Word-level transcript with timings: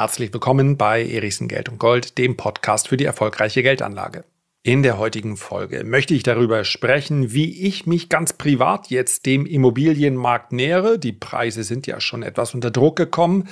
Herzlich 0.00 0.32
willkommen 0.32 0.78
bei 0.78 1.06
Erichsen 1.06 1.46
Geld 1.46 1.68
und 1.68 1.76
Gold, 1.76 2.16
dem 2.16 2.38
Podcast 2.38 2.88
für 2.88 2.96
die 2.96 3.04
erfolgreiche 3.04 3.62
Geldanlage. 3.62 4.24
In 4.62 4.82
der 4.82 4.96
heutigen 4.96 5.36
Folge 5.36 5.84
möchte 5.84 6.14
ich 6.14 6.22
darüber 6.22 6.64
sprechen, 6.64 7.34
wie 7.34 7.66
ich 7.66 7.84
mich 7.84 8.08
ganz 8.08 8.32
privat 8.32 8.88
jetzt 8.88 9.26
dem 9.26 9.44
Immobilienmarkt 9.44 10.52
nähere. 10.52 10.98
Die 10.98 11.12
Preise 11.12 11.64
sind 11.64 11.86
ja 11.86 12.00
schon 12.00 12.22
etwas 12.22 12.54
unter 12.54 12.70
Druck 12.70 12.96
gekommen. 12.96 13.46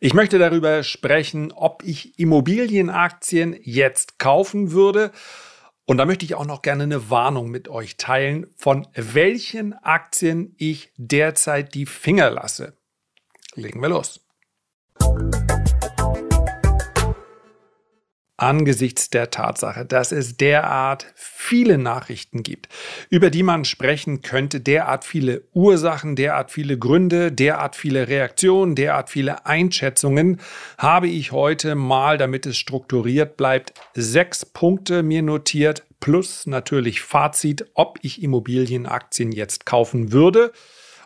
Ich 0.00 0.14
möchte 0.14 0.38
darüber 0.38 0.82
sprechen, 0.82 1.52
ob 1.52 1.82
ich 1.84 2.18
Immobilienaktien 2.18 3.54
jetzt 3.60 4.18
kaufen 4.18 4.72
würde. 4.72 5.12
Und 5.84 5.98
da 5.98 6.06
möchte 6.06 6.24
ich 6.24 6.36
auch 6.36 6.46
noch 6.46 6.62
gerne 6.62 6.84
eine 6.84 7.10
Warnung 7.10 7.50
mit 7.50 7.68
euch 7.68 7.98
teilen, 7.98 8.46
von 8.56 8.88
welchen 8.94 9.74
Aktien 9.74 10.54
ich 10.56 10.90
derzeit 10.96 11.74
die 11.74 11.84
Finger 11.84 12.30
lasse. 12.30 12.78
Legen 13.56 13.82
wir 13.82 13.90
los. 13.90 14.22
Angesichts 18.42 19.08
der 19.08 19.30
Tatsache, 19.30 19.84
dass 19.84 20.10
es 20.10 20.36
derart 20.36 21.06
viele 21.14 21.78
Nachrichten 21.78 22.42
gibt, 22.42 22.68
über 23.08 23.30
die 23.30 23.44
man 23.44 23.64
sprechen 23.64 24.20
könnte, 24.20 24.60
derart 24.60 25.04
viele 25.04 25.42
Ursachen, 25.54 26.16
derart 26.16 26.50
viele 26.50 26.76
Gründe, 26.76 27.30
derart 27.30 27.76
viele 27.76 28.08
Reaktionen, 28.08 28.74
derart 28.74 29.10
viele 29.10 29.46
Einschätzungen, 29.46 30.40
habe 30.76 31.06
ich 31.06 31.30
heute 31.30 31.76
mal, 31.76 32.18
damit 32.18 32.44
es 32.44 32.56
strukturiert 32.56 33.36
bleibt, 33.36 33.74
sechs 33.94 34.44
Punkte 34.44 35.04
mir 35.04 35.22
notiert, 35.22 35.84
plus 36.00 36.46
natürlich 36.46 37.00
Fazit, 37.00 37.66
ob 37.74 38.00
ich 38.02 38.24
Immobilienaktien 38.24 39.30
jetzt 39.30 39.66
kaufen 39.66 40.10
würde 40.10 40.52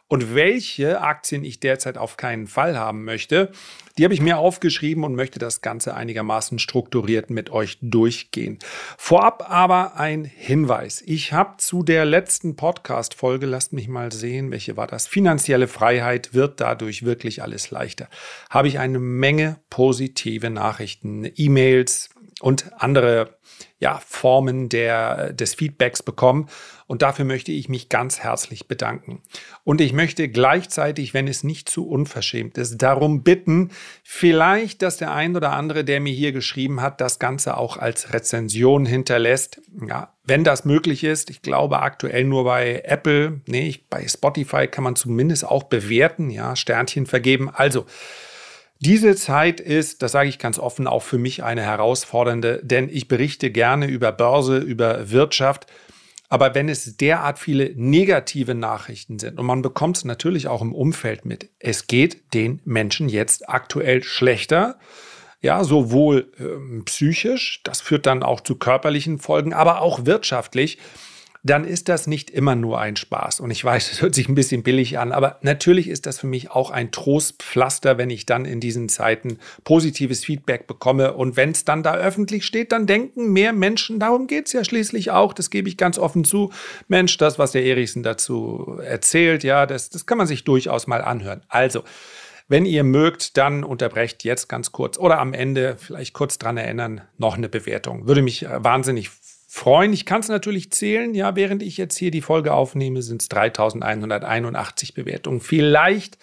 und 0.09 0.34
welche 0.34 1.01
Aktien 1.01 1.45
ich 1.45 1.60
derzeit 1.60 1.98
auf 1.98 2.16
keinen 2.16 2.46
Fall 2.46 2.78
haben 2.78 3.05
möchte. 3.05 3.51
Die 3.98 4.05
habe 4.05 4.12
ich 4.12 4.20
mir 4.20 4.37
aufgeschrieben 4.37 5.05
und 5.05 5.15
möchte 5.15 5.38
das 5.38 5.63
Ganze 5.63 5.95
einigermaßen 5.95 6.59
strukturiert 6.59 7.30
mit 7.30 7.51
euch 7.51 7.79
durchgehen. 7.80 8.59
Vorab 8.98 9.51
aber 9.51 9.96
ein 9.96 10.24
Hinweis. 10.24 11.02
Ich 11.07 11.32
habe 11.32 11.57
zu 11.57 11.82
der 11.82 12.04
letzten 12.04 12.57
Podcast-Folge, 12.57 13.46
lasst 13.46 13.73
mich 13.73 13.88
mal 13.88 14.13
sehen, 14.13 14.51
welche 14.51 14.76
war 14.76 14.87
das? 14.87 15.07
Finanzielle 15.07 15.66
Freiheit 15.66 16.35
wird 16.35 16.60
dadurch 16.60 17.04
wirklich 17.04 17.43
alles 17.43 17.70
leichter. 17.70 18.09
Habe 18.51 18.68
ich 18.68 18.79
eine 18.79 18.98
Menge 18.98 19.60
positive 19.70 20.51
Nachrichten, 20.51 21.30
E-Mails, 21.35 22.10
und 22.40 22.70
andere 22.80 23.38
ja, 23.79 24.01
Formen 24.06 24.68
der, 24.68 25.32
des 25.32 25.54
Feedbacks 25.54 26.02
bekommen. 26.02 26.48
Und 26.87 27.02
dafür 27.02 27.24
möchte 27.24 27.51
ich 27.51 27.68
mich 27.68 27.88
ganz 27.88 28.20
herzlich 28.20 28.68
bedanken. 28.68 29.20
Und 29.65 29.80
ich 29.80 29.92
möchte 29.92 30.29
gleichzeitig, 30.29 31.14
wenn 31.14 31.26
es 31.26 31.42
nicht 31.42 31.68
zu 31.68 31.87
unverschämt 31.88 32.59
ist, 32.59 32.79
darum 32.79 33.23
bitten, 33.23 33.70
vielleicht, 34.04 34.82
dass 34.82 34.98
der 34.98 35.12
ein 35.12 35.37
oder 35.37 35.52
andere, 35.52 35.84
der 35.84 36.01
mir 36.01 36.12
hier 36.12 36.32
geschrieben 36.32 36.80
hat, 36.80 37.01
das 37.01 37.18
Ganze 37.18 37.57
auch 37.57 37.76
als 37.76 38.12
Rezension 38.12 38.87
hinterlässt. 38.87 39.60
Ja, 39.87 40.14
wenn 40.24 40.45
das 40.45 40.64
möglich 40.64 41.02
ist, 41.02 41.29
ich 41.29 41.42
glaube 41.42 41.80
aktuell 41.80 42.24
nur 42.24 42.45
bei 42.45 42.82
Apple, 42.84 43.40
nee, 43.46 43.80
bei 43.90 44.07
Spotify 44.07 44.68
kann 44.68 44.84
man 44.84 44.96
zumindest 44.96 45.45
auch 45.45 45.64
bewerten, 45.64 46.30
ja, 46.30 46.54
Sternchen 46.54 47.07
vergeben. 47.07 47.51
Also, 47.51 47.84
diese 48.79 49.16
Zeit 49.16 49.60
ist, 49.60 50.02
das 50.02 50.13
sage 50.13 50.29
ich 50.29 50.38
ganz 50.38 50.59
offen, 50.59 50.87
auch 50.87 51.02
für 51.02 51.19
mich 51.19 51.43
eine 51.43 51.63
herausfordernde, 51.63 52.60
denn 52.63 52.88
ich 52.91 53.09
berichte 53.09 53.51
gerne 53.51 53.87
über 53.87 54.13
Börse, 54.13 54.59
über 54.59 55.10
Wirtschaft. 55.10 55.66
Aber 56.29 56.55
wenn 56.55 56.69
es 56.69 56.97
derart 56.97 57.38
viele 57.38 57.73
negative 57.77 58.54
Nachrichten 58.54 59.19
sind 59.19 59.38
und 59.38 59.47
man 59.47 59.63
bekommt 59.63 59.97
es 59.99 60.04
natürlich 60.04 60.49
auch 60.49 60.60
im 60.60 60.74
Umfeld 60.74 61.24
mit, 61.24 61.51
es 61.59 61.87
geht 61.87 62.35
den 62.35 62.60
Menschen 62.65 63.09
jetzt 63.09 63.49
aktuell 63.49 64.03
schlechter, 64.03 64.78
ja, 65.41 65.62
sowohl 65.62 66.32
äh, 66.38 66.82
psychisch, 66.84 67.60
das 67.62 67.81
führt 67.81 68.06
dann 68.06 68.22
auch 68.22 68.41
zu 68.41 68.56
körperlichen 68.56 69.19
Folgen, 69.19 69.53
aber 69.53 69.81
auch 69.81 70.04
wirtschaftlich 70.04 70.78
dann 71.50 71.64
ist 71.64 71.88
das 71.88 72.06
nicht 72.06 72.30
immer 72.30 72.56
nur 72.56 72.80
ein 72.80 72.96
Spaß. 72.96 73.40
Und 73.40 73.50
ich 73.50 73.64
weiß, 73.64 73.92
es 73.92 74.02
hört 74.02 74.14
sich 74.14 74.28
ein 74.28 74.34
bisschen 74.34 74.62
billig 74.62 74.98
an, 74.98 75.12
aber 75.12 75.38
natürlich 75.42 75.88
ist 75.88 76.06
das 76.06 76.18
für 76.18 76.26
mich 76.26 76.50
auch 76.50 76.70
ein 76.70 76.90
Trostpflaster, 76.90 77.98
wenn 77.98 78.10
ich 78.10 78.26
dann 78.26 78.44
in 78.44 78.60
diesen 78.60 78.88
Zeiten 78.88 79.38
positives 79.64 80.24
Feedback 80.24 80.66
bekomme. 80.66 81.14
Und 81.14 81.36
wenn 81.36 81.52
es 81.52 81.64
dann 81.64 81.82
da 81.82 81.94
öffentlich 81.94 82.44
steht, 82.44 82.72
dann 82.72 82.86
denken 82.86 83.32
mehr 83.32 83.52
Menschen, 83.52 84.00
darum 84.00 84.26
geht 84.26 84.46
es 84.46 84.52
ja 84.52 84.64
schließlich 84.64 85.12
auch, 85.12 85.32
das 85.32 85.50
gebe 85.50 85.68
ich 85.68 85.76
ganz 85.76 85.98
offen 85.98 86.24
zu. 86.24 86.52
Mensch, 86.88 87.16
das, 87.16 87.38
was 87.38 87.52
der 87.52 87.64
Erichsen 87.64 88.02
dazu 88.02 88.78
erzählt, 88.82 89.44
ja, 89.44 89.66
das, 89.66 89.90
das 89.90 90.06
kann 90.06 90.18
man 90.18 90.26
sich 90.26 90.44
durchaus 90.44 90.86
mal 90.86 91.02
anhören. 91.02 91.42
Also, 91.48 91.84
wenn 92.48 92.64
ihr 92.64 92.84
mögt, 92.84 93.36
dann 93.36 93.64
unterbrecht 93.64 94.22
jetzt 94.22 94.48
ganz 94.48 94.70
kurz 94.70 94.98
oder 94.98 95.18
am 95.18 95.32
Ende 95.32 95.76
vielleicht 95.78 96.12
kurz 96.12 96.38
dran 96.38 96.56
erinnern, 96.56 97.00
noch 97.18 97.36
eine 97.36 97.48
Bewertung. 97.48 98.06
Würde 98.06 98.22
mich 98.22 98.44
äh, 98.44 98.62
wahnsinnig 98.62 99.08
freuen. 99.08 99.35
Ich 99.93 100.05
kann 100.05 100.21
es 100.21 100.28
natürlich 100.28 100.71
zählen. 100.71 101.15
Ja, 101.15 101.34
während 101.34 101.62
ich 101.62 101.77
jetzt 101.77 101.97
hier 101.97 102.11
die 102.11 102.21
Folge 102.21 102.53
aufnehme, 102.53 103.03
sind 103.03 103.22
es 103.22 103.28
3181 103.28 104.94
Bewertungen. 104.94 105.41
Vielleicht 105.41 106.19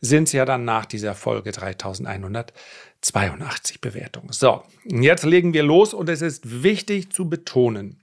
sind 0.00 0.24
es 0.24 0.32
ja 0.32 0.44
dann 0.44 0.64
nach 0.64 0.86
dieser 0.86 1.14
Folge 1.14 1.52
3182 1.52 3.80
Bewertungen. 3.80 4.32
So, 4.32 4.62
jetzt 4.84 5.24
legen 5.24 5.52
wir 5.52 5.62
los 5.62 5.94
und 5.94 6.08
es 6.08 6.22
ist 6.22 6.62
wichtig 6.62 7.12
zu 7.12 7.28
betonen, 7.28 8.00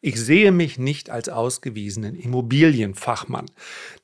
ich 0.00 0.20
sehe 0.20 0.52
mich 0.52 0.78
nicht 0.78 1.10
als 1.10 1.28
ausgewiesenen 1.28 2.14
Immobilienfachmann. 2.14 3.46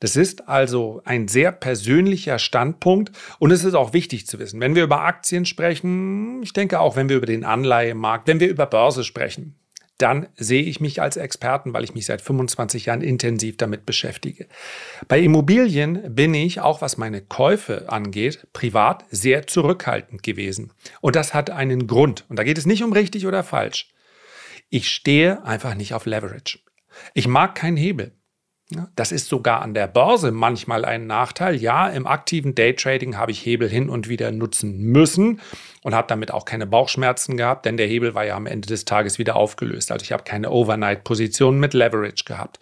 Das 0.01 0.17
ist 0.17 0.49
also 0.49 1.01
ein 1.05 1.29
sehr 1.29 1.53
persönlicher 1.53 2.41
Standpunkt 2.41 3.13
und 3.39 3.53
es 3.53 3.63
ist 3.63 3.75
auch 3.75 3.93
wichtig 3.93 4.27
zu 4.27 4.41
wissen, 4.41 4.59
wenn 4.59 4.75
wir 4.75 4.83
über 4.83 5.03
Aktien 5.03 5.47
sprechen, 5.47 6.43
ich 6.43 6.53
denke 6.53 6.81
auch, 6.81 6.97
wenn 6.97 7.09
wir 7.09 7.19
über 7.19 7.27
den 7.27 7.45
Anleihemarkt, 7.45 8.27
wenn 8.27 8.41
wir 8.41 8.49
über 8.49 8.67
Börse 8.67 9.05
sprechen, 9.05 9.55
dann 9.99 10.27
sehe 10.37 10.63
ich 10.63 10.81
mich 10.81 11.01
als 11.01 11.17
Experten, 11.17 11.73
weil 11.73 11.85
ich 11.85 11.95
mich 11.95 12.07
seit 12.07 12.21
25 12.21 12.87
Jahren 12.87 13.01
intensiv 13.01 13.57
damit 13.57 13.87
beschäftige. 13.87 14.47
Bei 15.07 15.21
Immobilien 15.21 16.15
bin 16.15 16.35
ich, 16.35 16.61
auch 16.61 16.81
was 16.81 16.97
meine 16.97 17.21
Käufe 17.21 17.89
angeht, 17.89 18.47
privat 18.53 19.05
sehr 19.11 19.47
zurückhaltend 19.47 20.23
gewesen. 20.23 20.73
Und 21.01 21.15
das 21.17 21.33
hat 21.33 21.51
einen 21.51 21.87
Grund. 21.87 22.25
Und 22.29 22.39
da 22.39 22.45
geht 22.45 22.59
es 22.59 22.67
nicht 22.67 22.83
um 22.83 22.93
richtig 22.93 23.27
oder 23.27 23.45
falsch. 23.45 23.93
Ich 24.69 24.91
stehe 24.91 25.45
einfach 25.45 25.75
nicht 25.75 25.95
auf 25.95 26.07
Leverage. 26.07 26.59
Ich 27.13 27.29
mag 27.29 27.55
keinen 27.55 27.77
Hebel. 27.77 28.13
Das 28.97 29.13
ist 29.13 29.29
sogar 29.29 29.63
an 29.63 29.75
der 29.75 29.87
Börse 29.87 30.31
manchmal 30.31 30.85
ein 30.85 31.07
Nachteil. 31.07 31.57
Ja, 31.57 31.89
im 31.89 32.07
aktiven 32.07 32.55
Daytrading 32.55 33.17
habe 33.17 33.33
ich 33.33 33.45
Hebel 33.45 33.69
hin 33.69 33.89
und 33.89 34.09
wieder 34.09 34.31
nutzen 34.33 34.79
müssen 34.79 35.41
und 35.83 35.95
habe 35.95 36.09
damit 36.09 36.31
auch 36.31 36.45
keine 36.45 36.67
Bauchschmerzen 36.67 37.37
gehabt, 37.37 37.67
denn 37.67 37.77
der 37.77 37.87
Hebel 37.87 38.15
war 38.15 38.25
ja 38.25 38.37
am 38.37 38.47
Ende 38.47 38.69
des 38.69 38.85
Tages 38.85 39.19
wieder 39.19 39.37
aufgelöst. 39.37 39.93
Also 39.93 40.05
ich 40.05 40.13
habe 40.13 40.25
keine 40.25 40.51
Overnight-Position 40.51 41.59
mit 41.59 41.75
Leverage 41.75 42.25
gehabt. 42.25 42.59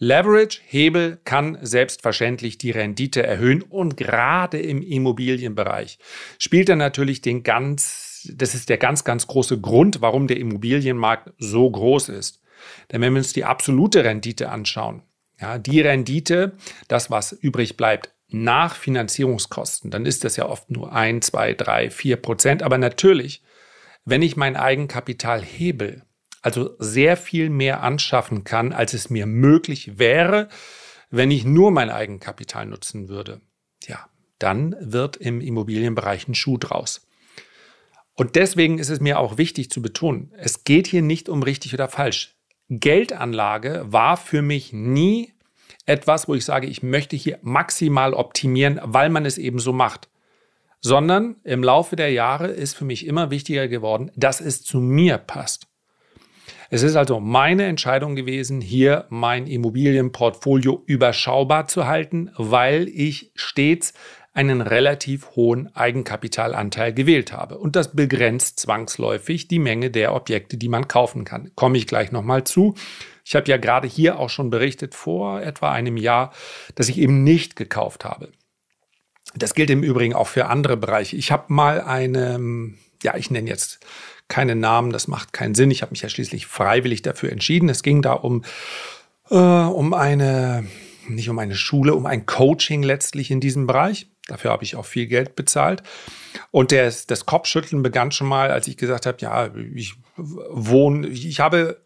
Leverage, 0.00 0.60
Hebel 0.64 1.18
kann 1.24 1.58
selbstverständlich 1.60 2.56
die 2.56 2.70
Rendite 2.70 3.24
erhöhen 3.24 3.62
und 3.62 3.96
gerade 3.96 4.60
im 4.60 4.80
Immobilienbereich 4.80 5.98
spielt 6.38 6.68
er 6.68 6.76
natürlich 6.76 7.20
den 7.20 7.42
ganz, 7.42 8.30
das 8.32 8.54
ist 8.54 8.68
der 8.68 8.78
ganz, 8.78 9.02
ganz 9.02 9.26
große 9.26 9.60
Grund, 9.60 10.00
warum 10.00 10.28
der 10.28 10.38
Immobilienmarkt 10.38 11.32
so 11.38 11.68
groß 11.68 12.10
ist. 12.10 12.40
Denn 12.92 13.00
wenn 13.00 13.12
wir 13.12 13.18
uns 13.18 13.32
die 13.32 13.44
absolute 13.44 14.04
Rendite 14.04 14.50
anschauen, 14.50 15.02
ja, 15.40 15.58
die 15.58 15.80
Rendite, 15.80 16.56
das, 16.88 17.10
was 17.10 17.32
übrig 17.32 17.76
bleibt 17.76 18.12
nach 18.28 18.74
Finanzierungskosten, 18.74 19.90
dann 19.90 20.04
ist 20.04 20.24
das 20.24 20.36
ja 20.36 20.46
oft 20.46 20.70
nur 20.70 20.92
ein, 20.92 21.22
zwei, 21.22 21.54
drei, 21.54 21.90
vier 21.90 22.16
Prozent. 22.16 22.62
Aber 22.62 22.78
natürlich, 22.78 23.42
wenn 24.04 24.22
ich 24.22 24.36
mein 24.36 24.56
Eigenkapital 24.56 25.42
hebel, 25.42 26.02
also 26.42 26.76
sehr 26.78 27.16
viel 27.16 27.50
mehr 27.50 27.82
anschaffen 27.82 28.44
kann, 28.44 28.72
als 28.72 28.94
es 28.94 29.10
mir 29.10 29.26
möglich 29.26 29.98
wäre, 29.98 30.48
wenn 31.10 31.30
ich 31.30 31.44
nur 31.44 31.70
mein 31.70 31.90
Eigenkapital 31.90 32.66
nutzen 32.66 33.08
würde, 33.08 33.40
ja, 33.86 34.08
dann 34.38 34.76
wird 34.80 35.16
im 35.16 35.40
Immobilienbereich 35.40 36.28
ein 36.28 36.34
Schuh 36.34 36.58
draus. 36.58 37.06
Und 38.14 38.34
deswegen 38.36 38.78
ist 38.78 38.90
es 38.90 39.00
mir 39.00 39.18
auch 39.18 39.38
wichtig 39.38 39.70
zu 39.70 39.80
betonen, 39.80 40.32
es 40.36 40.64
geht 40.64 40.86
hier 40.86 41.02
nicht 41.02 41.28
um 41.28 41.42
richtig 41.42 41.72
oder 41.72 41.88
falsch. 41.88 42.37
Geldanlage 42.68 43.84
war 43.86 44.16
für 44.16 44.42
mich 44.42 44.72
nie 44.72 45.32
etwas, 45.86 46.28
wo 46.28 46.34
ich 46.34 46.44
sage, 46.44 46.66
ich 46.66 46.82
möchte 46.82 47.16
hier 47.16 47.38
maximal 47.42 48.12
optimieren, 48.12 48.78
weil 48.82 49.08
man 49.08 49.24
es 49.24 49.38
eben 49.38 49.58
so 49.58 49.72
macht. 49.72 50.08
Sondern 50.80 51.36
im 51.44 51.64
Laufe 51.64 51.96
der 51.96 52.12
Jahre 52.12 52.48
ist 52.48 52.74
für 52.74 52.84
mich 52.84 53.06
immer 53.06 53.30
wichtiger 53.30 53.68
geworden, 53.68 54.12
dass 54.14 54.40
es 54.40 54.62
zu 54.62 54.80
mir 54.80 55.18
passt. 55.18 55.66
Es 56.70 56.82
ist 56.82 56.96
also 56.96 57.18
meine 57.18 57.64
Entscheidung 57.64 58.14
gewesen, 58.14 58.60
hier 58.60 59.06
mein 59.08 59.46
Immobilienportfolio 59.46 60.82
überschaubar 60.86 61.66
zu 61.66 61.86
halten, 61.86 62.30
weil 62.36 62.88
ich 62.88 63.32
stets 63.34 63.94
einen 64.38 64.60
relativ 64.60 65.30
hohen 65.34 65.74
Eigenkapitalanteil 65.74 66.92
gewählt 66.92 67.32
habe. 67.32 67.58
Und 67.58 67.74
das 67.74 67.96
begrenzt 67.96 68.60
zwangsläufig 68.60 69.48
die 69.48 69.58
Menge 69.58 69.90
der 69.90 70.14
Objekte, 70.14 70.56
die 70.56 70.68
man 70.68 70.86
kaufen 70.86 71.24
kann. 71.24 71.50
Komme 71.56 71.76
ich 71.76 71.88
gleich 71.88 72.12
nochmal 72.12 72.44
zu. 72.44 72.76
Ich 73.24 73.34
habe 73.34 73.50
ja 73.50 73.56
gerade 73.56 73.88
hier 73.88 74.20
auch 74.20 74.30
schon 74.30 74.48
berichtet 74.48 74.94
vor 74.94 75.42
etwa 75.42 75.72
einem 75.72 75.96
Jahr, 75.96 76.32
dass 76.76 76.88
ich 76.88 76.98
eben 76.98 77.24
nicht 77.24 77.56
gekauft 77.56 78.04
habe. 78.04 78.30
Das 79.34 79.54
gilt 79.54 79.70
im 79.70 79.82
Übrigen 79.82 80.14
auch 80.14 80.28
für 80.28 80.46
andere 80.46 80.76
Bereiche. 80.76 81.16
Ich 81.16 81.32
habe 81.32 81.52
mal 81.52 81.80
eine, 81.80 82.38
ja, 83.02 83.16
ich 83.16 83.32
nenne 83.32 83.48
jetzt 83.48 83.80
keine 84.28 84.54
Namen, 84.54 84.92
das 84.92 85.08
macht 85.08 85.32
keinen 85.32 85.56
Sinn. 85.56 85.72
Ich 85.72 85.82
habe 85.82 85.90
mich 85.90 86.02
ja 86.02 86.08
schließlich 86.08 86.46
freiwillig 86.46 87.02
dafür 87.02 87.32
entschieden. 87.32 87.68
Es 87.68 87.82
ging 87.82 88.02
da 88.02 88.12
um, 88.12 88.44
äh, 89.30 89.34
um 89.34 89.94
eine, 89.94 90.64
nicht 91.08 91.28
um 91.28 91.40
eine 91.40 91.56
Schule, 91.56 91.96
um 91.96 92.06
ein 92.06 92.24
Coaching 92.24 92.84
letztlich 92.84 93.32
in 93.32 93.40
diesem 93.40 93.66
Bereich. 93.66 94.06
Dafür 94.28 94.52
habe 94.52 94.62
ich 94.62 94.76
auch 94.76 94.86
viel 94.86 95.06
Geld 95.06 95.34
bezahlt. 95.34 95.82
Und 96.52 96.70
das, 96.70 97.06
das 97.06 97.26
Kopfschütteln 97.26 97.82
begann 97.82 98.12
schon 98.12 98.28
mal, 98.28 98.52
als 98.52 98.68
ich 98.68 98.76
gesagt 98.76 99.06
habe, 99.06 99.18
ja, 99.20 99.50
ich 99.74 99.94
wohne, 100.16 101.08
ich 101.08 101.40
habe 101.40 101.82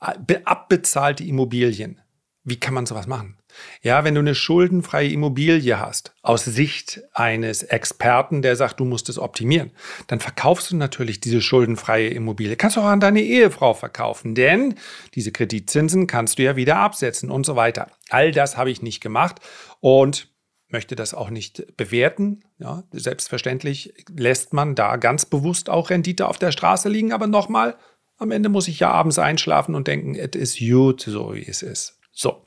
abbezahlte 0.00 1.22
Immobilien. 1.22 2.00
Wie 2.42 2.58
kann 2.58 2.72
man 2.72 2.86
sowas 2.86 3.06
machen? 3.06 3.36
Ja, 3.82 4.04
wenn 4.04 4.14
du 4.14 4.20
eine 4.20 4.34
schuldenfreie 4.34 5.10
Immobilie 5.10 5.78
hast, 5.78 6.14
aus 6.22 6.44
Sicht 6.44 7.02
eines 7.12 7.62
Experten, 7.62 8.40
der 8.40 8.56
sagt, 8.56 8.80
du 8.80 8.86
musst 8.86 9.10
es 9.10 9.18
optimieren, 9.18 9.72
dann 10.06 10.20
verkaufst 10.20 10.70
du 10.70 10.76
natürlich 10.76 11.20
diese 11.20 11.42
schuldenfreie 11.42 12.08
Immobilie. 12.08 12.56
Kannst 12.56 12.76
du 12.76 12.80
auch 12.80 12.86
an 12.86 13.00
deine 13.00 13.20
Ehefrau 13.20 13.74
verkaufen, 13.74 14.34
denn 14.34 14.76
diese 15.14 15.32
Kreditzinsen 15.32 16.06
kannst 16.06 16.38
du 16.38 16.42
ja 16.42 16.56
wieder 16.56 16.76
absetzen 16.76 17.30
und 17.30 17.44
so 17.44 17.56
weiter. 17.56 17.90
All 18.08 18.30
das 18.30 18.56
habe 18.56 18.70
ich 18.70 18.80
nicht 18.80 19.00
gemacht 19.00 19.40
und 19.80 20.29
möchte 20.72 20.96
das 20.96 21.14
auch 21.14 21.30
nicht 21.30 21.76
bewerten. 21.76 22.42
Ja, 22.58 22.84
selbstverständlich 22.92 23.94
lässt 24.14 24.52
man 24.52 24.74
da 24.74 24.96
ganz 24.96 25.26
bewusst 25.26 25.70
auch 25.70 25.90
Rendite 25.90 26.28
auf 26.28 26.38
der 26.38 26.52
Straße 26.52 26.88
liegen, 26.88 27.12
aber 27.12 27.26
nochmal, 27.26 27.76
am 28.18 28.30
Ende 28.30 28.48
muss 28.48 28.68
ich 28.68 28.80
ja 28.80 28.90
abends 28.90 29.18
einschlafen 29.18 29.74
und 29.74 29.88
denken, 29.88 30.14
es 30.14 30.36
ist 30.36 30.58
gut, 30.58 31.00
so 31.00 31.34
wie 31.34 31.46
es 31.46 31.62
ist. 31.62 31.98
So. 32.12 32.46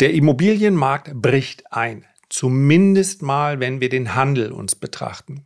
Der 0.00 0.14
Immobilienmarkt 0.14 1.12
bricht 1.14 1.72
ein. 1.72 2.06
Zumindest 2.30 3.22
mal, 3.22 3.60
wenn 3.60 3.80
wir 3.80 3.88
den 3.88 4.14
Handel 4.14 4.52
uns 4.52 4.74
betrachten. 4.74 5.44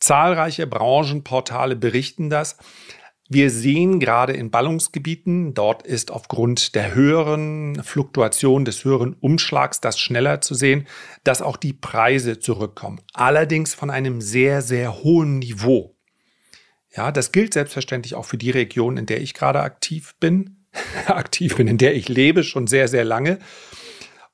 Zahlreiche 0.00 0.66
Branchenportale 0.66 1.76
berichten 1.76 2.30
das. 2.30 2.56
Wir 3.34 3.50
sehen 3.50 3.98
gerade 3.98 4.32
in 4.32 4.52
Ballungsgebieten, 4.52 5.54
dort 5.54 5.84
ist 5.84 6.12
aufgrund 6.12 6.76
der 6.76 6.94
höheren 6.94 7.82
Fluktuation, 7.82 8.64
des 8.64 8.84
höheren 8.84 9.14
Umschlags 9.14 9.80
das 9.80 9.98
schneller 9.98 10.40
zu 10.40 10.54
sehen, 10.54 10.86
dass 11.24 11.42
auch 11.42 11.56
die 11.56 11.72
Preise 11.72 12.38
zurückkommen. 12.38 13.00
Allerdings 13.12 13.74
von 13.74 13.90
einem 13.90 14.20
sehr, 14.20 14.62
sehr 14.62 15.02
hohen 15.02 15.40
Niveau. 15.40 15.96
Ja, 16.94 17.10
das 17.10 17.32
gilt 17.32 17.54
selbstverständlich 17.54 18.14
auch 18.14 18.24
für 18.24 18.38
die 18.38 18.52
Region, 18.52 18.98
in 18.98 19.06
der 19.06 19.20
ich 19.20 19.34
gerade 19.34 19.62
aktiv 19.62 20.14
bin. 20.20 20.68
aktiv 21.08 21.56
bin, 21.56 21.66
in 21.66 21.78
der 21.78 21.96
ich 21.96 22.08
lebe, 22.08 22.44
schon 22.44 22.68
sehr, 22.68 22.86
sehr 22.86 23.04
lange. 23.04 23.40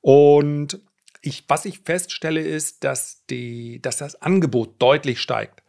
Und 0.01 0.79
ich, 1.23 1.45
was 1.47 1.65
ich 1.65 1.79
feststelle, 1.79 2.41
ist, 2.41 2.83
dass, 2.83 3.25
die, 3.31 3.81
dass 3.81 3.97
das 3.97 4.21
Angebot 4.21 4.79
deutlich 4.79 5.19
steigt. 5.19 5.60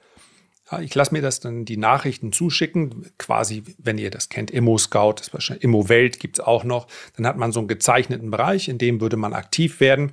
Ja, 0.72 0.80
ich 0.80 0.94
lasse 0.94 1.12
mir 1.12 1.20
das 1.20 1.40
dann 1.40 1.64
die 1.66 1.76
Nachrichten 1.76 2.32
zuschicken, 2.32 3.12
quasi, 3.18 3.62
wenn 3.78 3.98
ihr 3.98 4.10
das 4.10 4.30
kennt, 4.30 4.50
Immo 4.50 4.78
Scout, 4.78 5.16
das 5.18 5.32
wahrscheinlich 5.32 5.64
Immo 5.64 5.88
Welt 5.90 6.18
gibt 6.18 6.38
es 6.38 6.44
auch 6.44 6.64
noch. 6.64 6.86
Dann 7.16 7.26
hat 7.26 7.36
man 7.36 7.52
so 7.52 7.60
einen 7.60 7.68
gezeichneten 7.68 8.30
Bereich, 8.30 8.68
in 8.68 8.78
dem 8.78 9.00
würde 9.00 9.18
man 9.18 9.34
aktiv 9.34 9.80
werden. 9.80 10.12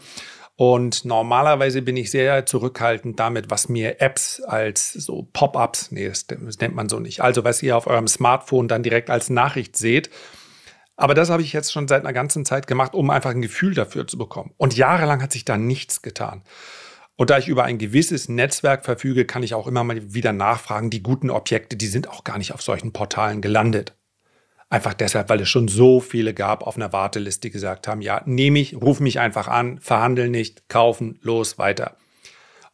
Und 0.58 1.06
normalerweise 1.06 1.82
bin 1.82 1.96
ich 1.96 2.12
sehr 2.12 2.46
zurückhaltend 2.46 3.18
damit, 3.18 3.50
was 3.50 3.70
mir 3.70 4.02
Apps 4.02 4.42
als 4.42 4.92
so 4.92 5.30
Pop-ups, 5.32 5.92
nee, 5.92 6.10
das, 6.10 6.28
das 6.28 6.60
nennt 6.60 6.76
man 6.76 6.90
so 6.90 7.00
nicht, 7.00 7.22
also 7.22 7.46
was 7.46 7.64
ihr 7.64 7.78
auf 7.78 7.88
eurem 7.88 8.10
Smartphone 8.10 8.68
dann 8.68 8.84
direkt 8.84 9.10
als 9.10 9.30
Nachricht 9.30 9.78
seht, 9.78 10.10
aber 10.98 11.14
das 11.14 11.30
habe 11.30 11.42
ich 11.42 11.54
jetzt 11.54 11.72
schon 11.72 11.88
seit 11.88 12.04
einer 12.04 12.12
ganzen 12.12 12.44
Zeit 12.44 12.68
gemacht, 12.68 12.94
um 12.94 13.10
einfach 13.10 13.30
ein 13.30 13.42
Gefühl 13.42 13.74
dafür 13.74 14.06
zu 14.06 14.18
bekommen. 14.18 14.52
Und 14.58 14.76
jahrelang 14.76 15.24
hat 15.24 15.32
sich 15.32 15.46
da 15.46 15.58
nichts 15.58 16.02
getan. 16.02 16.42
Und 17.20 17.32
da 17.32 17.38
ich 17.38 17.50
über 17.50 17.66
ein 17.66 17.78
gewisses 17.78 18.30
Netzwerk 18.30 18.86
verfüge, 18.86 19.26
kann 19.26 19.44
ich 19.44 19.54
auch 19.54 19.68
immer 19.68 19.84
mal 19.84 20.14
wieder 20.14 20.32
nachfragen. 20.32 20.90
Die 20.90 21.04
guten 21.04 21.30
Objekte, 21.30 21.76
die 21.76 21.88
sind 21.88 22.08
auch 22.08 22.24
gar 22.24 22.38
nicht 22.38 22.54
auf 22.54 22.62
solchen 22.62 22.94
Portalen 22.94 23.42
gelandet. 23.42 23.94
Einfach 24.70 24.94
deshalb, 24.94 25.28
weil 25.28 25.42
es 25.42 25.50
schon 25.50 25.68
so 25.68 26.00
viele 26.00 26.34
gab 26.34 26.66
auf 26.66 26.78
einer 26.78 26.94
Warteliste, 26.94 27.50
die 27.50 27.52
gesagt 27.52 27.90
haben, 27.90 28.02
ja, 28.02 28.22
nehme 28.26 28.60
ich, 28.60 28.74
ruf 28.74 29.02
mich 29.02 29.20
einfach 29.20 29.50
an, 29.50 29.82
verhandeln 29.82 30.32
nicht, 30.32 30.70
kaufen, 30.70 31.20
los, 31.22 31.58
weiter. 31.58 31.98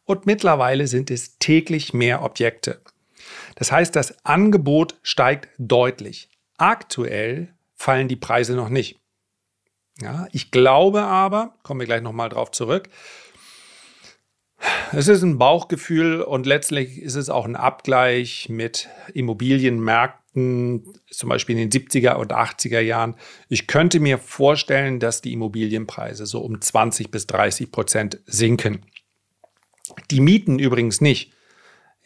Und 0.04 0.26
mittlerweile 0.26 0.86
sind 0.86 1.10
es 1.10 1.40
täglich 1.40 1.92
mehr 1.92 2.22
Objekte. 2.22 2.80
Das 3.56 3.72
heißt, 3.72 3.96
das 3.96 4.24
Angebot 4.24 4.94
steigt 5.02 5.48
deutlich. 5.58 6.30
Aktuell 6.56 7.52
fallen 7.74 8.06
die 8.06 8.14
Preise 8.14 8.54
noch 8.54 8.68
nicht. 8.68 9.00
Ja, 10.00 10.28
ich 10.30 10.52
glaube 10.52 11.02
aber, 11.02 11.56
kommen 11.64 11.80
wir 11.80 11.86
gleich 11.86 12.02
nochmal 12.02 12.28
drauf 12.28 12.52
zurück, 12.52 12.90
es 14.92 15.08
ist 15.08 15.22
ein 15.22 15.38
Bauchgefühl 15.38 16.22
und 16.22 16.46
letztlich 16.46 17.00
ist 17.00 17.14
es 17.14 17.28
auch 17.28 17.44
ein 17.44 17.56
Abgleich 17.56 18.48
mit 18.48 18.88
Immobilienmärkten, 19.14 20.84
zum 21.10 21.28
Beispiel 21.28 21.58
in 21.58 21.68
den 21.68 21.82
70er 21.82 22.14
und 22.14 22.32
80er 22.32 22.80
Jahren. 22.80 23.16
Ich 23.48 23.66
könnte 23.66 24.00
mir 24.00 24.18
vorstellen, 24.18 25.00
dass 25.00 25.20
die 25.20 25.32
Immobilienpreise 25.32 26.26
so 26.26 26.40
um 26.40 26.60
20 26.60 27.10
bis 27.10 27.26
30 27.26 27.70
Prozent 27.70 28.20
sinken. 28.26 28.86
Die 30.10 30.20
Mieten 30.20 30.58
übrigens 30.58 31.00
nicht. 31.00 31.32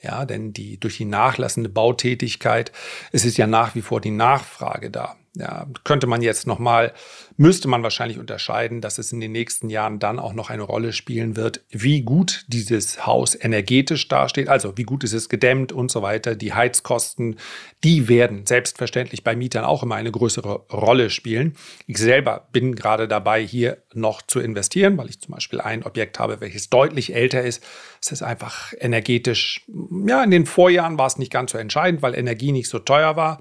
Ja, 0.02 0.24
denn 0.24 0.54
die, 0.54 0.80
durch 0.80 0.96
die 0.96 1.04
nachlassende 1.04 1.68
Bautätigkeit 1.68 2.72
ist 3.12 3.26
es 3.26 3.36
ja 3.36 3.46
nach 3.46 3.74
wie 3.74 3.82
vor 3.82 4.00
die 4.00 4.10
Nachfrage 4.10 4.90
da 4.90 5.16
ja, 5.36 5.66
könnte 5.84 6.08
man 6.08 6.22
jetzt 6.22 6.48
nochmal, 6.48 6.92
müsste 7.36 7.68
man 7.68 7.84
wahrscheinlich 7.84 8.18
unterscheiden, 8.18 8.80
dass 8.80 8.98
es 8.98 9.12
in 9.12 9.20
den 9.20 9.30
nächsten 9.30 9.70
Jahren 9.70 10.00
dann 10.00 10.18
auch 10.18 10.32
noch 10.32 10.50
eine 10.50 10.64
Rolle 10.64 10.92
spielen 10.92 11.36
wird, 11.36 11.60
wie 11.70 12.02
gut 12.02 12.44
dieses 12.48 13.06
Haus 13.06 13.36
energetisch 13.40 14.08
dasteht, 14.08 14.48
also 14.48 14.76
wie 14.76 14.82
gut 14.82 15.04
ist 15.04 15.12
es 15.12 15.28
gedämmt 15.28 15.70
und 15.70 15.88
so 15.90 16.02
weiter. 16.02 16.34
Die 16.34 16.52
Heizkosten, 16.52 17.38
die 17.84 18.08
werden 18.08 18.44
selbstverständlich 18.44 19.22
bei 19.22 19.36
Mietern 19.36 19.64
auch 19.64 19.84
immer 19.84 19.94
eine 19.94 20.10
größere 20.10 20.66
Rolle 20.72 21.10
spielen. 21.10 21.54
Ich 21.86 21.98
selber 21.98 22.48
bin 22.50 22.74
gerade 22.74 23.06
dabei, 23.06 23.46
hier 23.46 23.78
noch 23.94 24.22
zu 24.22 24.40
investieren, 24.40 24.98
weil 24.98 25.10
ich 25.10 25.20
zum 25.20 25.34
Beispiel 25.34 25.60
ein 25.60 25.84
Objekt 25.84 26.18
habe, 26.18 26.40
welches 26.40 26.70
deutlich 26.70 27.14
älter 27.14 27.42
ist. 27.42 27.62
Es 28.02 28.10
ist 28.10 28.22
einfach 28.22 28.72
energetisch, 28.80 29.64
ja, 30.06 30.24
in 30.24 30.32
den 30.32 30.46
Vorjahren 30.46 30.98
war 30.98 31.06
es 31.06 31.18
nicht 31.18 31.32
ganz 31.32 31.52
so 31.52 31.58
entscheidend, 31.58 32.02
weil 32.02 32.16
Energie 32.16 32.50
nicht 32.50 32.68
so 32.68 32.80
teuer 32.80 33.14
war. 33.14 33.40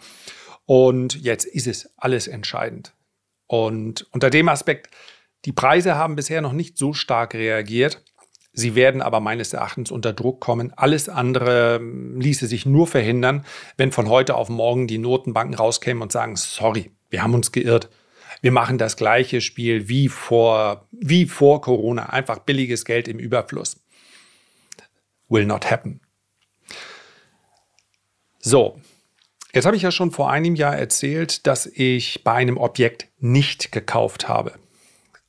Und 0.69 1.19
jetzt 1.19 1.45
ist 1.45 1.65
es 1.65 1.89
alles 1.97 2.27
entscheidend. 2.27 2.93
Und 3.47 4.05
unter 4.11 4.29
dem 4.29 4.49
Aspekt, 4.49 4.91
die 5.45 5.51
Preise 5.51 5.95
haben 5.95 6.15
bisher 6.15 6.41
noch 6.41 6.53
nicht 6.53 6.77
so 6.77 6.93
stark 6.93 7.33
reagiert. 7.33 8.03
Sie 8.53 8.75
werden 8.75 9.01
aber 9.01 9.19
meines 9.19 9.51
Erachtens 9.51 9.89
unter 9.89 10.13
Druck 10.13 10.39
kommen. 10.39 10.71
Alles 10.75 11.09
andere 11.09 11.77
hm, 11.79 12.21
ließe 12.21 12.45
sich 12.45 12.67
nur 12.67 12.85
verhindern, 12.85 13.47
wenn 13.77 13.91
von 13.91 14.09
heute 14.09 14.35
auf 14.35 14.49
morgen 14.49 14.85
die 14.85 14.99
Notenbanken 14.99 15.55
rauskämen 15.55 16.03
und 16.03 16.11
sagen, 16.11 16.35
sorry, 16.35 16.91
wir 17.09 17.23
haben 17.23 17.33
uns 17.33 17.51
geirrt. 17.51 17.89
Wir 18.41 18.51
machen 18.51 18.77
das 18.77 18.95
gleiche 18.95 19.41
Spiel 19.41 19.89
wie 19.89 20.07
vor, 20.07 20.87
wie 20.91 21.25
vor 21.25 21.61
Corona. 21.61 22.09
Einfach 22.09 22.37
billiges 22.37 22.85
Geld 22.85 23.07
im 23.07 23.17
Überfluss. 23.17 23.83
Will 25.29 25.47
not 25.47 25.71
happen. 25.71 26.01
So, 28.37 28.79
Jetzt 29.53 29.65
habe 29.65 29.75
ich 29.75 29.81
ja 29.81 29.91
schon 29.91 30.11
vor 30.11 30.29
einem 30.29 30.55
Jahr 30.55 30.75
erzählt, 30.75 31.47
dass 31.47 31.65
ich 31.65 32.23
bei 32.23 32.33
einem 32.33 32.57
Objekt 32.57 33.07
nicht 33.17 33.71
gekauft 33.71 34.27
habe. 34.27 34.53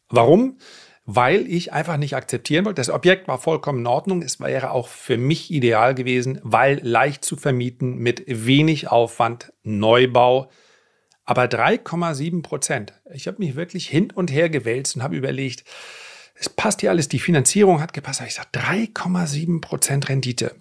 Warum? 0.09 0.59
Weil 1.07 1.47
ich 1.47 1.73
einfach 1.73 1.97
nicht 1.97 2.15
akzeptieren 2.15 2.67
wollte. 2.67 2.81
Das 2.81 2.91
Objekt 2.91 3.29
war 3.29 3.39
vollkommen 3.39 3.81
in 3.81 3.87
Ordnung. 3.87 4.23
Es 4.23 4.39
wäre 4.39 4.73
auch 4.73 4.89
für 4.89 5.17
mich 5.17 5.51
ideal 5.51 5.95
gewesen, 5.95 6.39
weil 6.43 6.81
leicht 6.83 7.25
zu 7.25 7.37
vermieten 7.37 7.97
mit 7.97 8.25
wenig 8.27 8.89
Aufwand, 8.89 9.53
Neubau. 9.63 10.51
Aber 11.25 11.45
3,7 11.45 12.43
Prozent. 12.43 12.93
Ich 13.13 13.27
habe 13.27 13.39
mich 13.39 13.57
wirklich 13.57 13.89
hin 13.89 14.11
und 14.11 14.31
her 14.31 14.51
gewälzt 14.51 14.97
und 14.97 15.03
habe 15.03 15.17
überlegt, 15.17 15.65
es 16.35 16.49
passt 16.49 16.81
hier 16.81 16.91
alles, 16.91 17.09
die 17.09 17.19
Finanzierung 17.19 17.81
hat 17.81 17.93
gepasst. 17.93 18.23
Ich 18.27 18.35
sage, 18.35 18.49
3,7 18.53 19.61
Prozent 19.61 20.09
Rendite. 20.09 20.55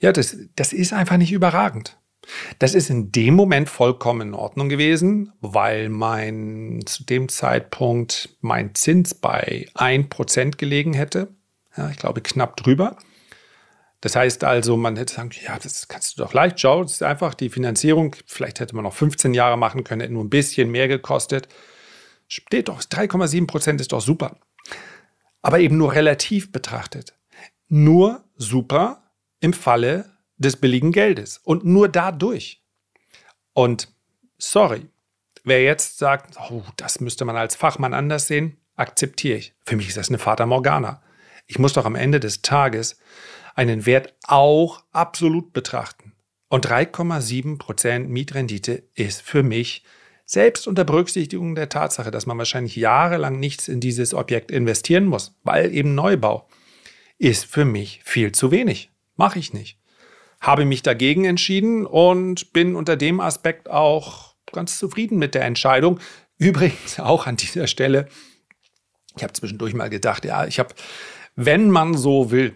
Ja, 0.00 0.12
das, 0.12 0.36
das 0.56 0.72
ist 0.72 0.92
einfach 0.92 1.16
nicht 1.16 1.32
überragend. 1.32 1.97
Das 2.58 2.74
ist 2.74 2.90
in 2.90 3.12
dem 3.12 3.34
Moment 3.34 3.68
vollkommen 3.68 4.28
in 4.28 4.34
Ordnung 4.34 4.68
gewesen, 4.68 5.32
weil 5.40 5.88
mein 5.88 6.82
zu 6.86 7.04
dem 7.04 7.28
Zeitpunkt 7.28 8.36
mein 8.40 8.74
Zins 8.74 9.14
bei 9.14 9.68
1% 9.74 10.56
gelegen 10.56 10.92
hätte. 10.92 11.28
Ja, 11.76 11.90
ich 11.90 11.96
glaube 11.96 12.20
knapp 12.20 12.56
drüber. 12.56 12.96
Das 14.00 14.14
heißt 14.14 14.44
also, 14.44 14.76
man 14.76 14.96
hätte 14.96 15.14
sagen, 15.14 15.30
ja, 15.44 15.58
das 15.58 15.88
kannst 15.88 16.16
du 16.18 16.22
doch 16.22 16.32
leicht 16.32 16.60
schauen. 16.60 16.82
Das 16.82 16.92
ist 16.92 17.02
einfach 17.02 17.34
die 17.34 17.50
Finanzierung. 17.50 18.14
Vielleicht 18.26 18.60
hätte 18.60 18.76
man 18.76 18.84
noch 18.84 18.94
15 18.94 19.34
Jahre 19.34 19.56
machen 19.56 19.82
können, 19.82 20.00
hätte 20.00 20.12
nur 20.12 20.24
ein 20.24 20.30
bisschen 20.30 20.70
mehr 20.70 20.86
gekostet. 20.86 21.48
Steht 22.28 22.68
doch, 22.68 22.80
3,7% 22.80 23.80
ist 23.80 23.92
doch 23.92 24.00
super. 24.00 24.36
Aber 25.42 25.58
eben 25.58 25.76
nur 25.76 25.94
relativ 25.94 26.52
betrachtet. 26.52 27.14
Nur 27.68 28.24
super 28.36 29.02
im 29.40 29.52
Falle 29.52 30.17
des 30.38 30.56
billigen 30.56 30.92
Geldes 30.92 31.38
und 31.38 31.64
nur 31.64 31.88
dadurch. 31.88 32.62
Und 33.52 33.92
sorry, 34.38 34.86
wer 35.44 35.62
jetzt 35.62 35.98
sagt, 35.98 36.36
oh, 36.50 36.62
das 36.76 37.00
müsste 37.00 37.24
man 37.24 37.36
als 37.36 37.56
Fachmann 37.56 37.94
anders 37.94 38.26
sehen, 38.26 38.56
akzeptiere 38.76 39.38
ich. 39.38 39.54
Für 39.64 39.76
mich 39.76 39.88
ist 39.88 39.96
das 39.96 40.08
eine 40.08 40.18
Fata 40.18 40.46
Morgana. 40.46 41.02
Ich 41.46 41.58
muss 41.58 41.72
doch 41.72 41.84
am 41.84 41.96
Ende 41.96 42.20
des 42.20 42.42
Tages 42.42 42.98
einen 43.54 43.86
Wert 43.86 44.14
auch 44.26 44.84
absolut 44.92 45.52
betrachten. 45.52 46.12
Und 46.48 46.66
3,7 46.66 47.58
Prozent 47.58 48.08
Mietrendite 48.08 48.84
ist 48.94 49.22
für 49.22 49.42
mich 49.42 49.82
selbst 50.24 50.68
unter 50.68 50.84
Berücksichtigung 50.84 51.54
der 51.54 51.68
Tatsache, 51.68 52.10
dass 52.10 52.26
man 52.26 52.38
wahrscheinlich 52.38 52.76
jahrelang 52.76 53.40
nichts 53.40 53.66
in 53.66 53.80
dieses 53.80 54.14
Objekt 54.14 54.50
investieren 54.50 55.06
muss, 55.06 55.34
weil 55.42 55.74
eben 55.74 55.94
Neubau, 55.94 56.48
ist 57.18 57.46
für 57.46 57.64
mich 57.64 58.00
viel 58.04 58.32
zu 58.32 58.50
wenig. 58.50 58.90
Mache 59.16 59.38
ich 59.38 59.52
nicht. 59.52 59.78
Habe 60.40 60.64
mich 60.64 60.82
dagegen 60.82 61.24
entschieden 61.24 61.86
und 61.86 62.52
bin 62.52 62.76
unter 62.76 62.96
dem 62.96 63.20
Aspekt 63.20 63.68
auch 63.68 64.34
ganz 64.52 64.78
zufrieden 64.78 65.18
mit 65.18 65.34
der 65.34 65.44
Entscheidung. 65.44 66.00
Übrigens 66.38 67.00
auch 67.00 67.26
an 67.26 67.36
dieser 67.36 67.66
Stelle, 67.66 68.08
ich 69.16 69.22
habe 69.24 69.32
zwischendurch 69.32 69.74
mal 69.74 69.90
gedacht, 69.90 70.24
ja, 70.24 70.46
ich 70.46 70.58
habe, 70.58 70.74
wenn 71.34 71.70
man 71.70 71.94
so 71.94 72.30
will, 72.30 72.54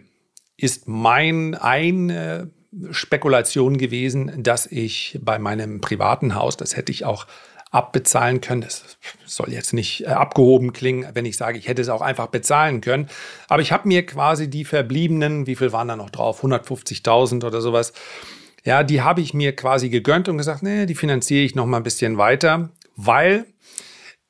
ist 0.56 0.86
mein 0.86 1.56
eine 1.56 2.52
Spekulation 2.90 3.76
gewesen, 3.76 4.42
dass 4.42 4.66
ich 4.66 5.18
bei 5.20 5.38
meinem 5.38 5.80
privaten 5.80 6.34
Haus, 6.34 6.56
das 6.56 6.76
hätte 6.76 6.92
ich 6.92 7.04
auch 7.04 7.26
abbezahlen 7.72 8.40
können. 8.40 8.60
Das 8.60 8.98
soll 9.24 9.50
jetzt 9.50 9.72
nicht 9.72 10.04
äh, 10.04 10.08
abgehoben 10.08 10.72
klingen, 10.72 11.08
wenn 11.14 11.24
ich 11.24 11.36
sage, 11.36 11.58
ich 11.58 11.66
hätte 11.66 11.82
es 11.82 11.88
auch 11.88 12.02
einfach 12.02 12.28
bezahlen 12.28 12.80
können. 12.80 13.08
Aber 13.48 13.62
ich 13.62 13.72
habe 13.72 13.88
mir 13.88 14.06
quasi 14.06 14.48
die 14.48 14.64
verbliebenen, 14.64 15.46
wie 15.46 15.56
viel 15.56 15.72
waren 15.72 15.88
da 15.88 15.96
noch 15.96 16.10
drauf? 16.10 16.44
150.000 16.44 17.44
oder 17.44 17.60
sowas. 17.60 17.92
Ja, 18.62 18.84
die 18.84 19.00
habe 19.00 19.22
ich 19.22 19.34
mir 19.34 19.56
quasi 19.56 19.88
gegönnt 19.88 20.28
und 20.28 20.38
gesagt, 20.38 20.62
nee, 20.62 20.86
die 20.86 20.94
finanziere 20.94 21.44
ich 21.44 21.54
noch 21.54 21.66
mal 21.66 21.78
ein 21.78 21.82
bisschen 21.82 22.18
weiter, 22.18 22.70
weil 22.94 23.46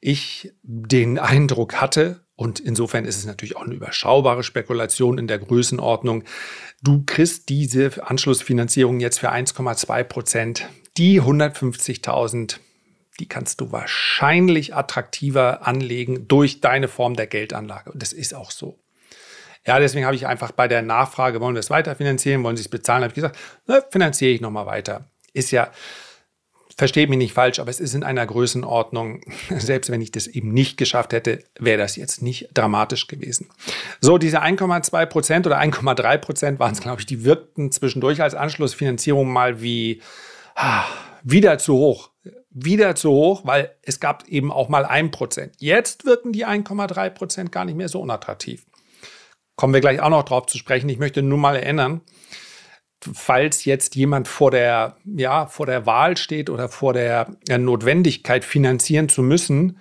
ich 0.00 0.52
den 0.62 1.18
Eindruck 1.18 1.75
hatte, 1.75 2.22
und 2.34 2.58
insofern 2.58 3.04
ist 3.04 3.18
es 3.18 3.26
natürlich 3.26 3.56
auch 3.56 3.62
eine 3.62 3.75
überschaubare 3.75 4.42
Spekulation 4.42 5.18
in 5.18 5.28
der 5.28 5.38
Größenordnung. 5.38 6.25
Du 6.82 7.04
kriegst 7.06 7.49
diese 7.50 8.04
Anschlussfinanzierung 8.04 8.99
jetzt 9.00 9.20
für 9.20 9.30
1,2 9.30 10.02
Prozent. 10.04 10.68
Die 10.96 11.20
150.000 11.20 12.56
die 13.21 13.28
kannst 13.28 13.61
du 13.61 13.73
wahrscheinlich 13.73 14.75
attraktiver 14.75 15.66
anlegen 15.66 16.28
durch 16.28 16.61
deine 16.61 16.88
Form 16.88 17.14
der 17.14 17.26
Geldanlage. 17.26 17.92
Und 17.92 18.02
das 18.02 18.12
ist 18.12 18.35
auch 18.35 18.50
so. 18.50 18.78
Ja, 19.66 19.78
deswegen 19.78 20.07
habe 20.07 20.16
ich 20.16 20.26
einfach 20.26 20.50
bei 20.52 20.66
der 20.66 20.83
Nachfrage, 20.83 21.40
wollen 21.40 21.54
wir 21.54 21.61
es 21.61 21.71
weiterfinanzieren, 21.71 22.42
wollen 22.42 22.57
Sie 22.57 22.62
es 22.62 22.69
bezahlen, 22.69 23.02
habe 23.02 23.11
ich 23.11 23.14
gesagt, 23.14 23.38
na, 23.66 23.81
finanziere 23.90 24.33
ich 24.33 24.40
nochmal 24.40 24.66
weiter. 24.66 25.09
Ist 25.35 25.52
ja, 25.52 25.71
versteht 26.76 27.11
mich 27.11 27.19
nicht 27.19 27.33
falsch, 27.33 27.61
aber 27.61 27.71
es 27.71 27.78
ist 27.78 27.95
in 27.95 28.02
einer 28.02 28.26
Größenordnung, 28.26 29.21
selbst 29.50 29.90
wenn 29.90 30.00
ich 30.00 30.11
das 30.11 30.26
eben 30.26 30.52
nicht 30.52 30.78
geschafft 30.78 31.12
hätte, 31.12 31.45
wäre 31.61 31.78
das 31.78 31.95
jetzt 31.97 32.23
nicht 32.23 32.49
dramatisch 32.54 33.07
gewesen. 33.07 33.50
So, 34.00 34.19
diese 34.19 34.42
1,2 34.42 35.07
Prozent 35.07 35.47
oder 35.47 35.61
1,3 35.61 36.19
Prozent 36.19 36.59
waren 36.59 36.73
es, 36.73 36.81
glaube 36.81 37.00
ich, 37.00 37.07
die 37.07 37.25
wirkten 37.25 37.71
zwischendurch 37.71 38.21
als 38.21 38.35
Anschlussfinanzierung 38.35 39.33
mal 39.33 39.62
wie 39.62 40.02
ah, 40.57 40.85
wieder 41.23 41.59
zu 41.59 41.75
hoch 41.75 42.12
wieder 42.54 42.94
zu 42.94 43.11
hoch, 43.11 43.42
weil 43.44 43.75
es 43.82 44.00
gab 44.00 44.28
eben 44.28 44.52
auch 44.52 44.68
mal 44.68 44.85
ein 44.85 45.11
Prozent. 45.11 45.54
Jetzt 45.59 46.04
wirken 46.04 46.32
die 46.32 46.47
1,3 46.47 47.11
Prozent 47.11 47.52
gar 47.52 47.64
nicht 47.64 47.76
mehr 47.76 47.88
so 47.88 48.00
unattraktiv. 48.00 48.66
Kommen 49.56 49.75
wir 49.75 49.80
gleich 49.80 50.00
auch 50.00 50.11
noch 50.11 50.25
drauf 50.25 50.47
zu 50.47 50.59
sprechen. 50.59 50.88
Ich 50.88 50.99
möchte 50.99 51.23
nur 51.23 51.38
mal 51.38 51.56
erinnern, 51.56 52.00
falls 53.12 53.64
jetzt 53.64 53.97
jemand 53.97 54.28
vor 54.28 54.50
der, 54.50 54.97
ja, 55.04 55.47
vor 55.47 55.66
der 55.66 55.87
Wahl 55.87 56.16
steht 56.16 56.50
oder 56.50 56.68
vor 56.68 56.92
der 56.92 57.37
Notwendigkeit 57.49 58.44
finanzieren 58.44 59.09
zu 59.09 59.23
müssen, 59.23 59.78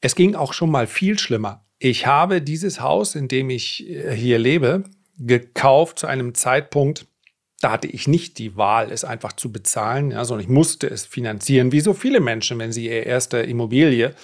es 0.00 0.14
ging 0.14 0.34
auch 0.34 0.52
schon 0.52 0.70
mal 0.70 0.86
viel 0.86 1.18
schlimmer. 1.18 1.64
Ich 1.78 2.06
habe 2.06 2.42
dieses 2.42 2.80
Haus, 2.80 3.14
in 3.14 3.28
dem 3.28 3.50
ich 3.50 3.88
äh, 3.88 4.14
hier 4.14 4.38
lebe, 4.38 4.84
gekauft 5.18 5.98
zu 5.98 6.06
einem 6.06 6.34
Zeitpunkt, 6.34 7.06
da 7.60 7.70
hatte 7.70 7.88
ich 7.88 8.08
nicht 8.08 8.38
die 8.38 8.56
Wahl, 8.56 8.90
es 8.90 9.04
einfach 9.04 9.34
zu 9.34 9.52
bezahlen, 9.52 10.10
ja, 10.12 10.24
sondern 10.24 10.44
ich 10.44 10.50
musste 10.50 10.88
es 10.88 11.04
finanzieren, 11.04 11.72
wie 11.72 11.80
so 11.80 11.92
viele 11.92 12.20
Menschen, 12.20 12.58
wenn 12.58 12.72
sie 12.72 12.86
ihre 12.86 13.00
erste 13.00 13.38
Immobilie, 13.38 14.14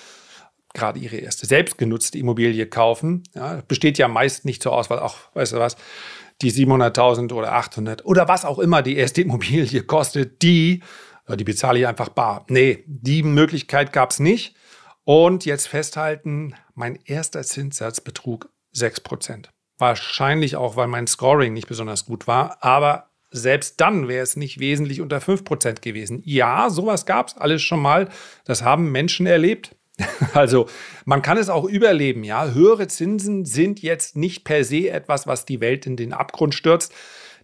gerade 0.72 0.98
ihre 0.98 1.16
erste 1.16 1.46
selbstgenutzte 1.46 2.18
Immobilie 2.18 2.66
kaufen. 2.66 3.24
Ja, 3.34 3.62
besteht 3.68 3.98
ja 3.98 4.08
meist 4.08 4.46
nicht 4.46 4.62
zur 4.62 4.72
Auswahl, 4.72 5.00
auch, 5.00 5.16
weißt 5.34 5.52
du 5.52 5.58
was, 5.58 5.76
die 6.42 6.50
700.000 6.50 7.32
oder 7.32 7.52
800 7.52 8.04
oder 8.06 8.26
was 8.28 8.44
auch 8.44 8.58
immer 8.58 8.82
die 8.82 8.96
erste 8.96 9.20
Immobilie 9.22 9.82
kostet, 9.82 10.42
die, 10.42 10.82
die 11.28 11.44
bezahle 11.44 11.78
ich 11.78 11.86
einfach 11.86 12.08
bar. 12.08 12.46
Nee, 12.48 12.84
die 12.86 13.22
Möglichkeit 13.22 13.92
gab 13.92 14.10
es 14.10 14.18
nicht. 14.18 14.56
Und 15.04 15.44
jetzt 15.44 15.68
festhalten, 15.68 16.54
mein 16.74 16.98
erster 17.04 17.42
Zinssatz 17.42 18.00
betrug 18.00 18.50
6%. 18.74 19.46
Wahrscheinlich 19.78 20.56
auch, 20.56 20.76
weil 20.76 20.88
mein 20.88 21.06
Scoring 21.06 21.52
nicht 21.52 21.68
besonders 21.68 22.06
gut 22.06 22.26
war, 22.26 22.58
aber 22.64 23.10
selbst 23.38 23.80
dann 23.80 24.08
wäre 24.08 24.22
es 24.22 24.36
nicht 24.36 24.58
wesentlich 24.60 25.00
unter 25.00 25.18
5% 25.18 25.80
gewesen. 25.80 26.22
Ja, 26.24 26.70
sowas 26.70 27.06
gab 27.06 27.28
es 27.28 27.36
alles 27.36 27.62
schon 27.62 27.80
mal. 27.80 28.08
Das 28.44 28.62
haben 28.62 28.90
Menschen 28.92 29.26
erlebt. 29.26 29.74
Also 30.34 30.68
man 31.06 31.22
kann 31.22 31.38
es 31.38 31.48
auch 31.48 31.64
überleben. 31.64 32.22
Ja, 32.22 32.50
höhere 32.50 32.86
Zinsen 32.86 33.46
sind 33.46 33.80
jetzt 33.80 34.14
nicht 34.16 34.44
per 34.44 34.62
se 34.62 34.90
etwas, 34.90 35.26
was 35.26 35.46
die 35.46 35.60
Welt 35.60 35.86
in 35.86 35.96
den 35.96 36.12
Abgrund 36.12 36.54
stürzt. 36.54 36.92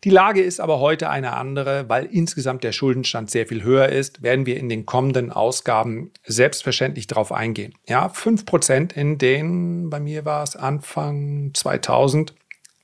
Die 0.04 0.10
Lage 0.10 0.42
ist 0.42 0.58
aber 0.58 0.80
heute 0.80 1.08
eine 1.10 1.34
andere, 1.34 1.88
weil 1.88 2.06
insgesamt 2.06 2.64
der 2.64 2.72
Schuldenstand 2.72 3.30
sehr 3.30 3.46
viel 3.46 3.62
höher 3.62 3.88
ist, 3.88 4.20
werden 4.22 4.46
wir 4.46 4.56
in 4.56 4.68
den 4.68 4.84
kommenden 4.84 5.30
Ausgaben 5.30 6.10
selbstverständlich 6.24 7.06
darauf 7.06 7.30
eingehen. 7.30 7.74
Ja, 7.88 8.08
5% 8.08 8.94
in 8.94 9.18
den, 9.18 9.90
bei 9.90 10.00
mir 10.00 10.24
war 10.24 10.42
es 10.42 10.56
Anfang 10.56 11.52
2000 11.54 12.34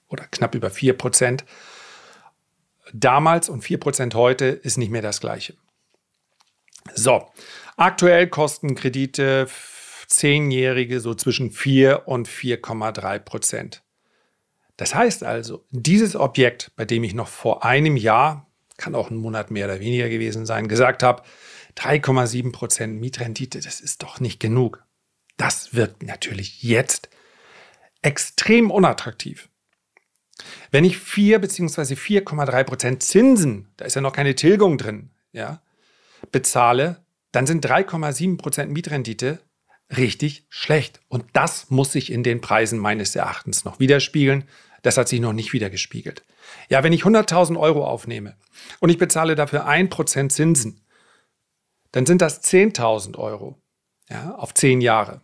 oder 0.09 0.27
knapp 0.31 0.55
über 0.55 0.69
4% 0.69 1.41
damals 2.93 3.49
und 3.49 3.65
4% 3.65 4.15
heute 4.15 4.47
ist 4.47 4.79
nicht 4.79 4.91
mehr 4.91 5.03
das 5.03 5.21
gleiche. 5.21 5.55
So, 6.95 7.27
aktuell 7.77 8.29
kosten 8.29 8.75
Kredite 8.75 9.49
zehnjährige 10.07 11.01
so 11.01 11.15
zwischen 11.15 11.51
4 11.51 12.09
und 12.09 12.29
4,3 12.29 13.19
Prozent. 13.19 13.83
Das 14.77 14.95
heißt 14.95 15.25
also, 15.25 15.65
dieses 15.71 16.17
Objekt, 16.17 16.73
bei 16.77 16.85
dem 16.85 17.05
ich 17.05 17.15
noch 17.15 17.29
vor 17.29 17.65
einem 17.65 17.97
Jahr, 17.97 18.47
kann 18.77 18.95
auch 18.95 19.11
ein 19.11 19.17
Monat 19.17 19.51
mehr 19.51 19.67
oder 19.67 19.81
weniger 19.81 20.09
gewesen 20.09 20.47
sein, 20.47 20.69
gesagt 20.69 21.03
habe, 21.03 21.25
3,7 21.77 22.53
Prozent 22.53 23.01
Mietrendite, 23.01 23.61
das 23.61 23.81
ist 23.81 24.03
doch 24.03 24.21
nicht 24.21 24.41
genug. 24.41 24.85
Das 25.37 25.75
wird 25.75 26.03
natürlich 26.03 26.63
jetzt 26.63 27.09
extrem 28.03 28.71
unattraktiv. 28.71 29.49
Wenn 30.71 30.85
ich 30.85 30.99
4 30.99 31.41
bzw. 31.41 31.95
4,3 31.95 32.65
Prozent 32.65 33.03
Zinsen, 33.03 33.69
da 33.77 33.85
ist 33.85 33.95
ja 33.95 34.01
noch 34.01 34.13
keine 34.13 34.35
Tilgung 34.35 34.79
drin, 34.79 35.11
ja, 35.33 35.61
bezahle, 36.33 37.05
dann 37.33 37.47
sind 37.47 37.65
3,7 37.65 38.39
Prozent 38.39 38.73
Mietrendite 38.73 39.41
richtig 39.97 40.45
schlecht. 40.49 41.01
Und 41.09 41.25
das 41.33 41.71
muss 41.71 41.93
sich 41.93 42.13
in 42.13 42.23
den 42.23 42.41
Preisen 42.41 42.79
meines 42.79 43.17
Erachtens 43.17 43.65
noch 43.65 43.81
widerspiegeln. 43.81 44.45
Das 44.83 44.97
hat 44.97 45.09
sich 45.09 45.21
noch 45.21 45.33
nicht 45.33 45.53
wiedergespiegelt. 45.53 46.25
Ja, 46.69 46.83
wenn 46.83 46.93
ich 46.93 47.03
100.000 47.03 47.59
Euro 47.59 47.85
aufnehme 47.87 48.37
und 48.81 48.91
ich 48.91 48.99
bezahle 48.99 49.35
dafür 49.35 49.67
1% 49.69 50.29
Zinsen, 50.29 50.81
dann 51.93 52.07
sind 52.07 52.23
das 52.23 52.43
10.000 52.43 53.17
Euro 53.17 53.59
ja, 54.09 54.35
auf 54.35 54.55
10 54.55 54.81
Jahre. 54.81 55.21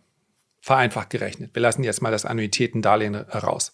Vereinfacht 0.61 1.11
gerechnet. 1.11 1.53
Wir 1.53 1.61
lassen 1.61 1.83
jetzt 1.83 2.01
mal 2.01 2.11
das 2.11 2.25
Annuitätendarlehen 2.25 3.15
raus. 3.15 3.71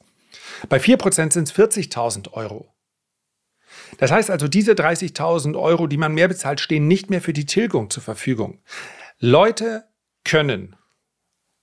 Bei 0.69 0.77
4% 0.77 1.33
sind 1.33 1.47
es 1.47 1.53
40.000 1.53 2.33
Euro. 2.33 2.73
Das 3.97 4.11
heißt 4.11 4.29
also, 4.29 4.47
diese 4.47 4.73
30.000 4.73 5.57
Euro, 5.59 5.87
die 5.87 5.97
man 5.97 6.13
mehr 6.13 6.27
bezahlt, 6.27 6.59
stehen 6.59 6.87
nicht 6.87 7.09
mehr 7.09 7.21
für 7.21 7.33
die 7.33 7.45
Tilgung 7.45 7.89
zur 7.89 8.03
Verfügung. 8.03 8.61
Leute 9.19 9.85
können 10.23 10.75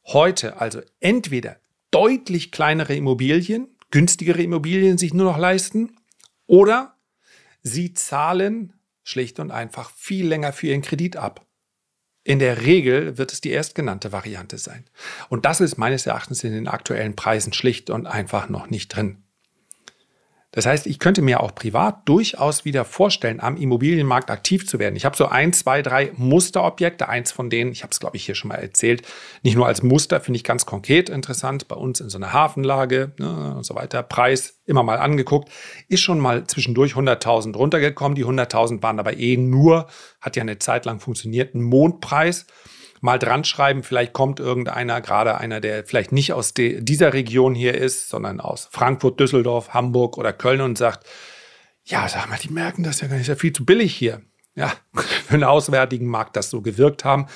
heute 0.04 0.60
also 0.60 0.80
entweder 1.00 1.60
deutlich 1.90 2.50
kleinere 2.50 2.94
Immobilien, 2.94 3.76
günstigere 3.90 4.42
Immobilien 4.42 4.98
sich 4.98 5.14
nur 5.14 5.26
noch 5.26 5.38
leisten 5.38 5.96
oder 6.46 6.96
sie 7.62 7.94
zahlen 7.94 8.74
schlicht 9.02 9.40
und 9.40 9.50
einfach 9.50 9.90
viel 9.90 10.26
länger 10.26 10.52
für 10.52 10.68
ihren 10.68 10.82
Kredit 10.82 11.16
ab. 11.16 11.47
In 12.24 12.38
der 12.38 12.62
Regel 12.62 13.16
wird 13.16 13.32
es 13.32 13.40
die 13.40 13.52
erstgenannte 13.52 14.12
Variante 14.12 14.58
sein. 14.58 14.84
Und 15.28 15.44
das 15.44 15.60
ist 15.60 15.78
meines 15.78 16.06
Erachtens 16.06 16.44
in 16.44 16.52
den 16.52 16.68
aktuellen 16.68 17.16
Preisen 17.16 17.52
schlicht 17.52 17.90
und 17.90 18.06
einfach 18.06 18.48
noch 18.48 18.68
nicht 18.68 18.88
drin. 18.88 19.22
Das 20.50 20.64
heißt, 20.64 20.86
ich 20.86 20.98
könnte 20.98 21.20
mir 21.20 21.40
auch 21.40 21.54
privat 21.54 22.08
durchaus 22.08 22.64
wieder 22.64 22.86
vorstellen, 22.86 23.38
am 23.38 23.58
Immobilienmarkt 23.58 24.30
aktiv 24.30 24.66
zu 24.66 24.78
werden. 24.78 24.96
Ich 24.96 25.04
habe 25.04 25.14
so 25.14 25.26
ein, 25.26 25.52
zwei, 25.52 25.82
drei 25.82 26.10
Musterobjekte. 26.16 27.06
Eins 27.06 27.32
von 27.32 27.50
denen, 27.50 27.70
ich 27.70 27.82
habe 27.82 27.90
es, 27.92 28.00
glaube 28.00 28.16
ich, 28.16 28.24
hier 28.24 28.34
schon 28.34 28.48
mal 28.48 28.54
erzählt, 28.54 29.02
nicht 29.42 29.56
nur 29.56 29.66
als 29.66 29.82
Muster, 29.82 30.20
finde 30.20 30.38
ich 30.38 30.44
ganz 30.44 30.64
konkret 30.64 31.10
interessant. 31.10 31.68
Bei 31.68 31.76
uns 31.76 32.00
in 32.00 32.08
so 32.08 32.16
einer 32.16 32.32
Hafenlage 32.32 33.12
ne, 33.18 33.56
und 33.56 33.64
so 33.64 33.74
weiter. 33.74 34.02
Preis 34.02 34.58
immer 34.64 34.82
mal 34.82 34.98
angeguckt. 34.98 35.50
Ist 35.88 36.00
schon 36.00 36.18
mal 36.18 36.46
zwischendurch 36.46 36.94
100.000 36.94 37.54
runtergekommen. 37.54 38.16
Die 38.16 38.24
100.000 38.24 38.82
waren 38.82 38.98
aber 38.98 39.18
eh 39.18 39.36
nur, 39.36 39.86
hat 40.22 40.36
ja 40.36 40.42
eine 40.42 40.58
Zeit 40.58 40.86
lang 40.86 40.98
funktioniert, 40.98 41.54
ein 41.54 41.62
Mondpreis. 41.62 42.46
Mal 43.00 43.18
dran 43.18 43.44
schreiben. 43.44 43.82
Vielleicht 43.82 44.12
kommt 44.12 44.40
irgendeiner, 44.40 45.00
gerade 45.00 45.38
einer, 45.38 45.60
der 45.60 45.84
vielleicht 45.84 46.12
nicht 46.12 46.32
aus 46.32 46.54
dieser 46.54 47.12
Region 47.12 47.54
hier 47.54 47.74
ist, 47.74 48.08
sondern 48.08 48.40
aus 48.40 48.68
Frankfurt, 48.70 49.20
Düsseldorf, 49.20 49.74
Hamburg 49.74 50.18
oder 50.18 50.32
Köln 50.32 50.60
und 50.60 50.78
sagt, 50.78 51.06
ja, 51.84 52.08
sag 52.08 52.28
mal, 52.28 52.38
die 52.38 52.50
merken 52.50 52.82
das 52.82 53.00
ja 53.00 53.08
gar 53.08 53.14
nicht, 53.14 53.22
ist 53.22 53.28
ja 53.28 53.36
viel 53.36 53.52
zu 53.52 53.64
billig 53.64 53.94
hier. 53.94 54.22
Ja, 54.54 54.72
für 54.94 55.34
einen 55.34 55.44
Auswärtigen 55.44 56.06
mag 56.06 56.32
das 56.32 56.50
so 56.50 56.60
gewirkt 56.60 57.04
haben. 57.04 57.26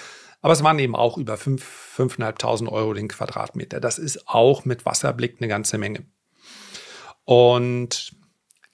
Aber 0.41 0.53
es 0.53 0.65
waren 0.65 0.79
eben 0.81 0.97
auch 0.97 1.19
über 1.19 1.35
5.500 1.35 2.69
Euro 2.69 2.95
den 2.95 3.09
Quadratmeter. 3.09 3.81
Das 3.81 3.99
ist 3.99 4.29
auch 4.29 4.65
mit 4.65 4.85
Wasserblick 4.85 5.37
eine 5.39 5.49
ganze 5.49 5.79
Menge. 5.79 6.05
Und 7.25 8.13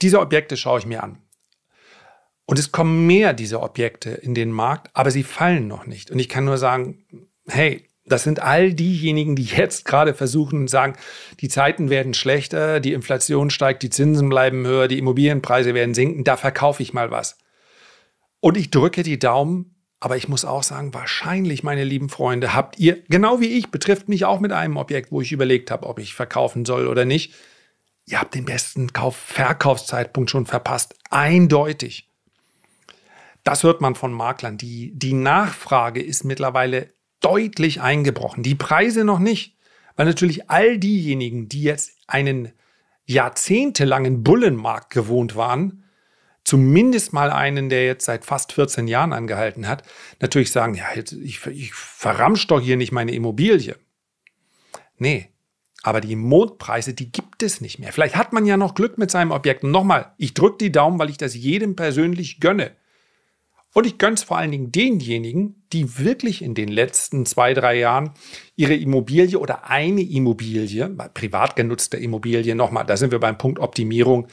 diese 0.00 0.20
Objekte 0.20 0.56
schaue 0.56 0.78
ich 0.78 0.86
mir 0.86 1.02
an. 1.02 1.18
Und 2.50 2.58
es 2.58 2.72
kommen 2.72 3.06
mehr 3.06 3.34
dieser 3.34 3.62
Objekte 3.62 4.08
in 4.08 4.34
den 4.34 4.52
Markt, 4.52 4.88
aber 4.94 5.10
sie 5.10 5.22
fallen 5.22 5.68
noch 5.68 5.84
nicht. 5.84 6.10
Und 6.10 6.18
ich 6.18 6.30
kann 6.30 6.46
nur 6.46 6.56
sagen, 6.56 7.04
hey, 7.46 7.84
das 8.06 8.22
sind 8.22 8.40
all 8.40 8.72
diejenigen, 8.72 9.36
die 9.36 9.44
jetzt 9.44 9.84
gerade 9.84 10.14
versuchen 10.14 10.60
und 10.60 10.70
sagen, 10.70 10.94
die 11.40 11.50
Zeiten 11.50 11.90
werden 11.90 12.14
schlechter, 12.14 12.80
die 12.80 12.94
Inflation 12.94 13.50
steigt, 13.50 13.82
die 13.82 13.90
Zinsen 13.90 14.30
bleiben 14.30 14.66
höher, 14.66 14.88
die 14.88 14.96
Immobilienpreise 14.96 15.74
werden 15.74 15.92
sinken, 15.92 16.24
da 16.24 16.38
verkaufe 16.38 16.82
ich 16.82 16.94
mal 16.94 17.10
was. 17.10 17.36
Und 18.40 18.56
ich 18.56 18.70
drücke 18.70 19.02
die 19.02 19.18
Daumen, 19.18 19.74
aber 20.00 20.16
ich 20.16 20.30
muss 20.30 20.46
auch 20.46 20.62
sagen, 20.62 20.94
wahrscheinlich, 20.94 21.62
meine 21.62 21.84
lieben 21.84 22.08
Freunde, 22.08 22.54
habt 22.54 22.78
ihr, 22.78 23.02
genau 23.10 23.42
wie 23.42 23.58
ich, 23.58 23.68
betrifft 23.68 24.08
mich 24.08 24.24
auch 24.24 24.40
mit 24.40 24.52
einem 24.52 24.78
Objekt, 24.78 25.12
wo 25.12 25.20
ich 25.20 25.32
überlegt 25.32 25.70
habe, 25.70 25.86
ob 25.86 25.98
ich 25.98 26.14
verkaufen 26.14 26.64
soll 26.64 26.86
oder 26.86 27.04
nicht. 27.04 27.34
Ihr 28.06 28.18
habt 28.18 28.34
den 28.34 28.46
besten 28.46 28.94
Kauf 28.94 29.16
Verkaufszeitpunkt 29.16 30.30
schon 30.30 30.46
verpasst. 30.46 30.94
Eindeutig. 31.10 32.07
Das 33.44 33.62
hört 33.62 33.80
man 33.80 33.94
von 33.94 34.12
Maklern. 34.12 34.58
Die, 34.58 34.92
die 34.94 35.14
Nachfrage 35.14 36.02
ist 36.02 36.24
mittlerweile 36.24 36.88
deutlich 37.20 37.80
eingebrochen. 37.80 38.42
Die 38.42 38.54
Preise 38.54 39.04
noch 39.04 39.18
nicht. 39.18 39.56
Weil 39.96 40.06
natürlich 40.06 40.48
all 40.48 40.78
diejenigen, 40.78 41.48
die 41.48 41.62
jetzt 41.64 41.90
einen 42.06 42.52
jahrzehntelangen 43.06 44.22
Bullenmarkt 44.22 44.90
gewohnt 44.90 45.34
waren, 45.34 45.82
zumindest 46.44 47.12
mal 47.12 47.30
einen, 47.30 47.68
der 47.68 47.84
jetzt 47.84 48.04
seit 48.04 48.24
fast 48.24 48.52
14 48.52 48.86
Jahren 48.86 49.12
angehalten 49.12 49.66
hat, 49.66 49.82
natürlich 50.20 50.52
sagen, 50.52 50.74
ja, 50.74 50.84
ich, 50.94 51.44
ich 51.46 51.74
verramsch 51.74 52.46
doch 52.46 52.60
hier 52.60 52.76
nicht 52.76 52.92
meine 52.92 53.12
Immobilie. 53.12 53.76
Nee, 54.98 55.30
aber 55.82 56.00
die 56.00 56.16
Mondpreise, 56.16 56.94
die 56.94 57.10
gibt 57.10 57.42
es 57.42 57.60
nicht 57.60 57.78
mehr. 57.78 57.92
Vielleicht 57.92 58.16
hat 58.16 58.32
man 58.32 58.46
ja 58.46 58.56
noch 58.56 58.74
Glück 58.74 58.98
mit 58.98 59.10
seinem 59.10 59.30
Objekt. 59.30 59.64
Und 59.64 59.72
nochmal, 59.72 60.12
ich 60.16 60.34
drücke 60.34 60.58
die 60.58 60.72
Daumen, 60.72 60.98
weil 60.98 61.10
ich 61.10 61.18
das 61.18 61.34
jedem 61.34 61.76
persönlich 61.76 62.40
gönne. 62.40 62.76
Und 63.74 63.86
ich 63.86 63.98
gönne 63.98 64.14
es 64.14 64.22
vor 64.22 64.38
allen 64.38 64.50
Dingen 64.50 64.72
denjenigen, 64.72 65.62
die 65.72 65.98
wirklich 65.98 66.42
in 66.42 66.54
den 66.54 66.68
letzten 66.68 67.26
zwei, 67.26 67.54
drei 67.54 67.78
Jahren 67.78 68.12
ihre 68.56 68.74
Immobilie 68.74 69.38
oder 69.38 69.68
eine 69.68 70.02
Immobilie, 70.02 70.88
privat 71.14 71.54
genutzte 71.54 71.96
Immobilie, 71.98 72.54
nochmal, 72.54 72.86
da 72.86 72.96
sind 72.96 73.12
wir 73.12 73.20
beim 73.20 73.38
Punkt 73.38 73.58
Optimierung. 73.58 74.28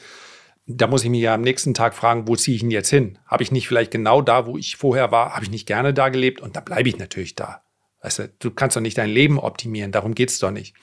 Da 0.66 0.86
muss 0.86 1.04
ich 1.04 1.10
mich 1.10 1.20
ja 1.20 1.34
am 1.34 1.42
nächsten 1.42 1.74
Tag 1.74 1.94
fragen, 1.94 2.26
wo 2.26 2.34
ziehe 2.34 2.56
ich 2.56 2.62
ihn 2.62 2.70
jetzt 2.70 2.90
hin? 2.90 3.18
Habe 3.26 3.42
ich 3.42 3.52
nicht 3.52 3.68
vielleicht 3.68 3.92
genau 3.92 4.20
da, 4.22 4.46
wo 4.46 4.56
ich 4.56 4.76
vorher 4.76 5.12
war, 5.12 5.34
habe 5.34 5.44
ich 5.44 5.50
nicht 5.50 5.66
gerne 5.66 5.94
da 5.94 6.08
gelebt? 6.08 6.40
Und 6.40 6.56
da 6.56 6.60
bleibe 6.60 6.88
ich 6.88 6.98
natürlich 6.98 7.34
da. 7.34 7.62
Weißt 8.02 8.18
du, 8.18 8.28
du 8.38 8.50
kannst 8.50 8.76
doch 8.76 8.80
nicht 8.80 8.98
dein 8.98 9.10
Leben 9.10 9.38
optimieren, 9.38 9.92
darum 9.92 10.14
geht 10.14 10.30
es 10.30 10.38
doch 10.38 10.50
nicht 10.50 10.74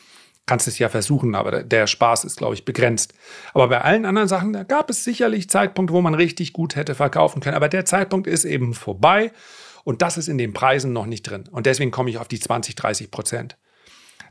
kannst 0.46 0.68
es 0.68 0.80
ja 0.80 0.90
versuchen, 0.90 1.36
aber 1.36 1.64
der 1.64 1.88
Spaß 1.88 2.26
ist, 2.26 2.38
glaube 2.38 2.54
ich, 2.54 2.66
begrenzt. 2.66 3.14
Aber 3.54 3.70
bei 3.70 3.82
allen 3.82 4.06
anderen 4.06 4.28
Sachen, 4.28 4.54
da 4.54 4.64
gab 4.64 4.90
es 4.90 5.04
sicherlich 5.04 5.50
Zeitpunkte, 5.50 5.94
wo 5.94 6.02
man 6.02 6.16
richtig 6.16 6.54
gut 6.54 6.76
hätte 6.76 6.96
verkaufen 6.96 7.42
können. 7.42 7.56
Aber 7.56 7.70
der 7.70 7.86
Zeitpunkt 7.86 8.28
ist 8.28 8.44
eben 8.46 8.74
vorbei 8.74 9.32
und 9.84 10.02
das 10.02 10.18
ist 10.18 10.28
in 10.28 10.38
den 10.38 10.54
Preisen 10.54 10.94
noch 10.94 11.06
nicht 11.06 11.24
drin. 11.24 11.46
Und 11.50 11.66
deswegen 11.66 11.92
komme 11.92 12.10
ich 12.10 12.18
auf 12.18 12.28
die 12.28 12.40
20, 12.40 12.76
30 12.76 13.12
Prozent. 13.12 13.58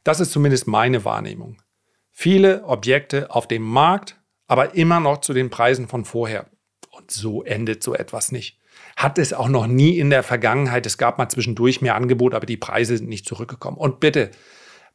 Das 0.05 0.21
ist 0.21 0.33
zumindest 0.33 0.67
meine 0.67 1.05
Wahrnehmung. 1.05 1.63
Viele 2.11 2.65
Objekte 2.65 3.31
auf 3.31 3.49
dem 3.49 3.63
Markt, 3.63 4.21
aber 4.47 4.75
immer 4.75 5.01
noch 5.01 5.21
zu 5.21 5.33
den 5.33 5.49
Preisen 5.49 5.89
von 5.89 6.05
vorher. 6.05 6.47
Und 6.91 7.11
so 7.11 7.43
endet 7.43 7.83
so 7.83 7.95
etwas 7.95 8.33
nicht. 8.33 8.59
Hat 8.97 9.19
es 9.19 9.33
auch 9.33 9.49
noch 9.49 9.67
nie 9.67 9.99
in 9.99 10.11
der 10.11 10.23
Vergangenheit. 10.23 10.85
Es 10.85 10.99
gab 10.99 11.17
mal 11.17 11.29
zwischendurch 11.29 11.81
mehr 11.81 11.95
Angebot, 11.95 12.35
aber 12.35 12.45
die 12.45 12.59
Preise 12.59 12.99
sind 12.99 13.09
nicht 13.09 13.27
zurückgekommen. 13.27 13.79
Und 13.79 14.01
bitte, 14.01 14.31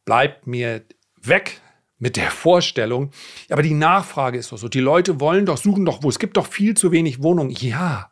bleibt 0.04 0.46
mir 0.46 0.84
weg 1.22 1.60
mit 1.98 2.16
der 2.16 2.30
Vorstellung, 2.30 3.10
aber 3.50 3.62
die 3.62 3.74
Nachfrage 3.74 4.38
ist 4.38 4.52
doch 4.52 4.58
so. 4.58 4.68
Die 4.68 4.80
Leute 4.80 5.20
wollen 5.20 5.46
doch, 5.46 5.56
suchen 5.56 5.84
doch 5.84 6.02
wo. 6.02 6.08
Es 6.08 6.18
gibt 6.18 6.36
doch 6.36 6.46
viel 6.46 6.74
zu 6.74 6.92
wenig 6.92 7.22
Wohnungen. 7.22 7.50
Ja, 7.50 8.10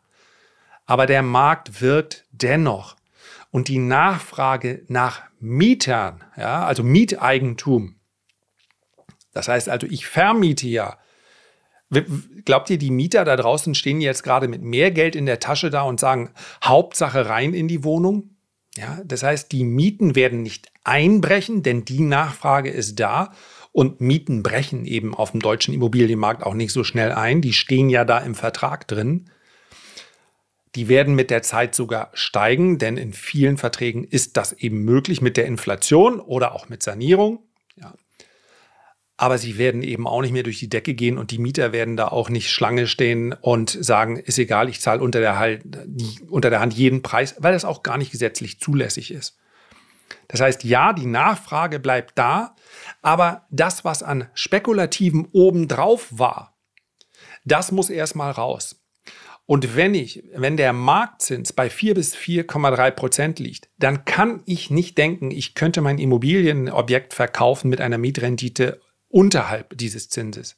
aber 0.85 1.05
der 1.05 1.23
Markt 1.23 1.81
wirkt 1.81 2.25
dennoch. 2.31 2.95
Und 3.49 3.69
die 3.69 3.79
Nachfrage 3.79 4.83
nach 4.87 5.23
Mietern, 5.39 6.23
ja, 6.35 6.65
also 6.65 6.83
Mieteigentum, 6.83 7.95
das 9.37 9.47
heißt 9.47 9.69
also, 9.69 9.85
ich 9.87 10.07
vermiete 10.07 10.67
ja. 10.67 10.97
Glaubt 12.43 12.69
ihr, 12.69 12.77
die 12.77 12.91
Mieter 12.91 13.23
da 13.23 13.35
draußen 13.35 13.75
stehen 13.75 14.01
jetzt 14.01 14.23
gerade 14.23 14.47
mit 14.47 14.61
mehr 14.61 14.91
Geld 14.91 15.15
in 15.15 15.25
der 15.25 15.39
Tasche 15.39 15.69
da 15.69 15.83
und 15.83 15.99
sagen, 15.99 16.31
Hauptsache 16.63 17.29
rein 17.29 17.53
in 17.53 17.67
die 17.67 17.83
Wohnung? 17.83 18.36
Ja, 18.77 19.01
das 19.03 19.23
heißt, 19.23 19.51
die 19.51 19.63
Mieten 19.63 20.15
werden 20.15 20.43
nicht 20.43 20.71
einbrechen, 20.83 21.63
denn 21.63 21.83
die 21.83 22.01
Nachfrage 22.01 22.69
ist 22.69 22.99
da. 22.99 23.33
Und 23.71 24.01
Mieten 24.01 24.43
brechen 24.43 24.85
eben 24.85 25.13
auf 25.13 25.31
dem 25.31 25.41
deutschen 25.41 25.73
Immobilienmarkt 25.73 26.43
auch 26.43 26.53
nicht 26.53 26.71
so 26.71 26.83
schnell 26.83 27.11
ein. 27.11 27.41
Die 27.41 27.53
stehen 27.53 27.89
ja 27.89 28.05
da 28.05 28.19
im 28.19 28.35
Vertrag 28.35 28.87
drin. 28.87 29.29
Die 30.75 30.87
werden 30.87 31.15
mit 31.15 31.31
der 31.31 31.41
Zeit 31.41 31.73
sogar 31.73 32.11
steigen, 32.13 32.77
denn 32.77 32.97
in 32.97 33.13
vielen 33.13 33.57
Verträgen 33.57 34.03
ist 34.03 34.37
das 34.37 34.53
eben 34.53 34.83
möglich 34.83 35.21
mit 35.21 35.37
der 35.37 35.45
Inflation 35.45 36.19
oder 36.19 36.53
auch 36.53 36.69
mit 36.69 36.83
Sanierung. 36.83 37.39
Aber 39.17 39.39
sie 39.39 39.57
werden 39.57 39.81
eben 39.81 40.07
auch 40.07 40.21
nicht 40.21 40.31
mehr 40.31 40.43
durch 40.43 40.59
die 40.59 40.69
Decke 40.69 40.93
gehen 40.93 41.17
und 41.17 41.31
die 41.31 41.39
Mieter 41.39 41.71
werden 41.71 41.97
da 41.97 42.07
auch 42.07 42.29
nicht 42.29 42.51
Schlange 42.51 42.85
stehen 42.85 43.33
und 43.33 43.69
sagen, 43.69 44.17
ist 44.17 44.37
egal, 44.37 44.69
ich 44.69 44.79
zahle 44.79 45.01
unter, 45.01 45.19
der 45.19 45.59
unter 46.29 46.51
der 46.51 46.59
Hand 46.59 46.73
jeden 46.73 47.01
Preis, 47.01 47.35
weil 47.39 47.53
das 47.53 47.65
auch 47.65 47.81
gar 47.81 47.97
nicht 47.97 48.11
gesetzlich 48.11 48.59
zulässig 48.59 49.11
ist. 49.11 49.37
Das 50.27 50.41
heißt, 50.41 50.63
ja, 50.63 50.93
die 50.93 51.05
Nachfrage 51.05 51.79
bleibt 51.79 52.17
da, 52.17 52.55
aber 53.01 53.47
das, 53.49 53.83
was 53.85 54.03
an 54.03 54.27
spekulativen 54.33 55.27
obendrauf 55.31 56.07
war, 56.11 56.57
das 57.43 57.71
muss 57.71 57.89
erstmal 57.89 58.31
raus. 58.31 58.83
Und 59.45 59.77
wenn 59.77 59.95
ich, 59.95 60.25
wenn 60.35 60.57
der 60.57 60.73
Marktzins 60.73 61.53
bei 61.53 61.69
4 61.69 61.93
bis 61.93 62.15
4,3 62.15 62.91
Prozent 62.91 63.39
liegt, 63.39 63.69
dann 63.79 64.03
kann 64.03 64.43
ich 64.45 64.69
nicht 64.69 64.97
denken, 64.97 65.31
ich 65.31 65.55
könnte 65.55 65.79
mein 65.79 65.99
Immobilienobjekt 65.99 67.13
verkaufen 67.13 67.69
mit 67.69 67.79
einer 67.79 67.97
Mietrendite 67.97 68.81
unterhalb 69.17 69.75
dieses 69.75 70.09
Zinses. 70.09 70.57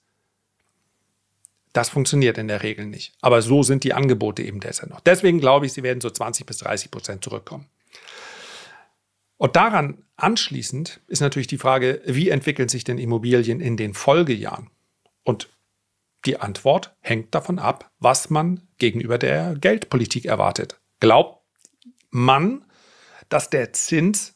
Das 1.72 1.88
funktioniert 1.88 2.38
in 2.38 2.50
der 2.50 2.62
Regel 2.62 2.88
nicht. 2.88 3.14
Aber 3.22 3.42
so 3.42 3.64
sind 3.64 3.86
die 3.86 3.94
Angebote 3.94 4.44
eben 4.44 4.60
deshalb 4.60 4.92
noch. 4.92 5.00
Deswegen 5.00 5.40
glaube 5.40 5.66
ich, 5.66 5.72
sie 5.72 5.82
werden 5.82 6.02
so 6.02 6.10
20 6.10 6.46
bis 6.46 6.58
30 6.58 6.92
Prozent 6.92 7.24
zurückkommen. 7.24 7.68
Und 9.38 9.56
daran 9.56 10.04
anschließend 10.18 11.00
ist 11.08 11.22
natürlich 11.22 11.48
die 11.48 11.58
Frage, 11.58 12.02
wie 12.06 12.28
entwickeln 12.28 12.68
sich 12.68 12.84
denn 12.84 12.98
Immobilien 12.98 13.62
in 13.62 13.78
den 13.78 13.94
Folgejahren? 13.94 14.70
Und 15.24 15.48
die 16.26 16.42
Antwort 16.42 16.94
hängt 17.00 17.34
davon 17.34 17.60
ab, 17.60 17.90
was 18.00 18.30
man 18.30 18.68
gegenüber 18.78 19.18
der 19.18 19.56
Geldpolitik 19.56 20.26
erwartet. 20.26 20.78
Glaubt 21.00 21.42
man, 22.10 22.66
dass 23.30 23.50
der 23.50 23.72
Zins 23.72 24.36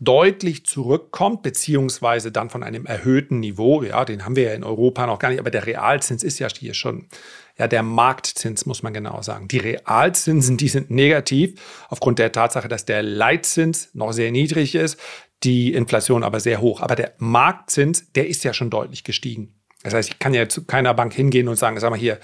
deutlich 0.00 0.66
zurückkommt, 0.66 1.42
beziehungsweise 1.42 2.32
dann 2.32 2.50
von 2.50 2.62
einem 2.62 2.84
erhöhten 2.84 3.40
Niveau, 3.40 3.82
ja, 3.82 4.04
den 4.04 4.24
haben 4.24 4.36
wir 4.36 4.44
ja 4.44 4.54
in 4.54 4.64
Europa 4.64 5.06
noch 5.06 5.18
gar 5.18 5.30
nicht, 5.30 5.38
aber 5.38 5.50
der 5.50 5.66
Realzins 5.66 6.22
ist 6.22 6.38
ja 6.38 6.48
hier 6.48 6.74
schon 6.74 7.08
ja, 7.56 7.68
der 7.68 7.82
Marktzins, 7.82 8.66
muss 8.66 8.82
man 8.82 8.92
genau 8.92 9.22
sagen. 9.22 9.46
Die 9.46 9.58
Realzinsen, 9.58 10.56
die 10.56 10.68
sind 10.68 10.90
negativ 10.90 11.60
aufgrund 11.88 12.18
der 12.18 12.32
Tatsache, 12.32 12.66
dass 12.68 12.84
der 12.84 13.02
Leitzins 13.02 13.90
noch 13.94 14.12
sehr 14.12 14.32
niedrig 14.32 14.74
ist, 14.74 14.98
die 15.44 15.72
Inflation 15.72 16.24
aber 16.24 16.40
sehr 16.40 16.60
hoch. 16.60 16.80
Aber 16.80 16.96
der 16.96 17.14
Marktzins, 17.18 18.12
der 18.12 18.26
ist 18.26 18.42
ja 18.42 18.52
schon 18.52 18.70
deutlich 18.70 19.04
gestiegen. 19.04 19.54
Das 19.84 19.94
heißt, 19.94 20.08
ich 20.08 20.18
kann 20.18 20.34
ja 20.34 20.48
zu 20.48 20.64
keiner 20.64 20.94
Bank 20.94 21.12
hingehen 21.12 21.46
und 21.46 21.56
sagen, 21.56 21.78
sag 21.78 21.90
mal 21.90 21.98
hier, 21.98 22.18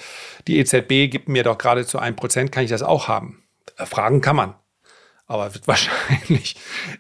die 0.49 0.59
EZB 0.59 1.11
gibt 1.11 1.29
mir 1.29 1.45
doch 1.45 1.59
gerade 1.59 1.87
zu 1.87 1.99
einem 1.99 2.17
Prozent, 2.17 2.51
kann 2.51 2.65
ich 2.65 2.71
das 2.71 2.83
auch 2.83 3.07
haben? 3.07 3.45
Fragen 3.77 4.21
kann 4.21 4.37
man. 4.37 4.55
Aber 5.31 5.55
wird 5.55 5.67
wahrscheinlich 5.69 6.57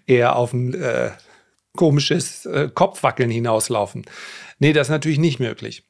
eher 0.06 0.36
auf 0.36 0.52
ein 0.52 0.72
äh, 0.74 1.10
komisches 1.76 2.46
äh, 2.46 2.70
Kopfwackeln 2.72 3.28
hinauslaufen. 3.28 4.06
Nee, 4.60 4.72
das 4.72 4.86
ist 4.86 4.92
natürlich 4.92 5.18
nicht 5.18 5.40
möglich. 5.40 5.84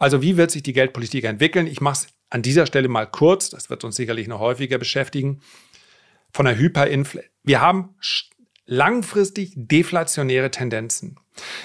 Also 0.00 0.20
wie 0.20 0.36
wird 0.36 0.50
sich 0.50 0.64
die 0.64 0.72
Geldpolitik 0.72 1.22
entwickeln? 1.22 1.68
Ich 1.68 1.80
mache 1.80 1.94
es 1.94 2.06
an 2.30 2.42
dieser 2.42 2.66
Stelle 2.66 2.88
mal 2.88 3.06
kurz, 3.06 3.50
das 3.50 3.70
wird 3.70 3.84
uns 3.84 3.94
sicherlich 3.94 4.26
noch 4.26 4.40
häufiger 4.40 4.78
beschäftigen. 4.78 5.40
Von 6.32 6.46
der 6.46 6.58
Hyperinflation. 6.58 7.30
Wir 7.44 7.60
haben 7.60 7.94
langfristig 8.66 9.52
deflationäre 9.54 10.50
Tendenzen. 10.50 11.18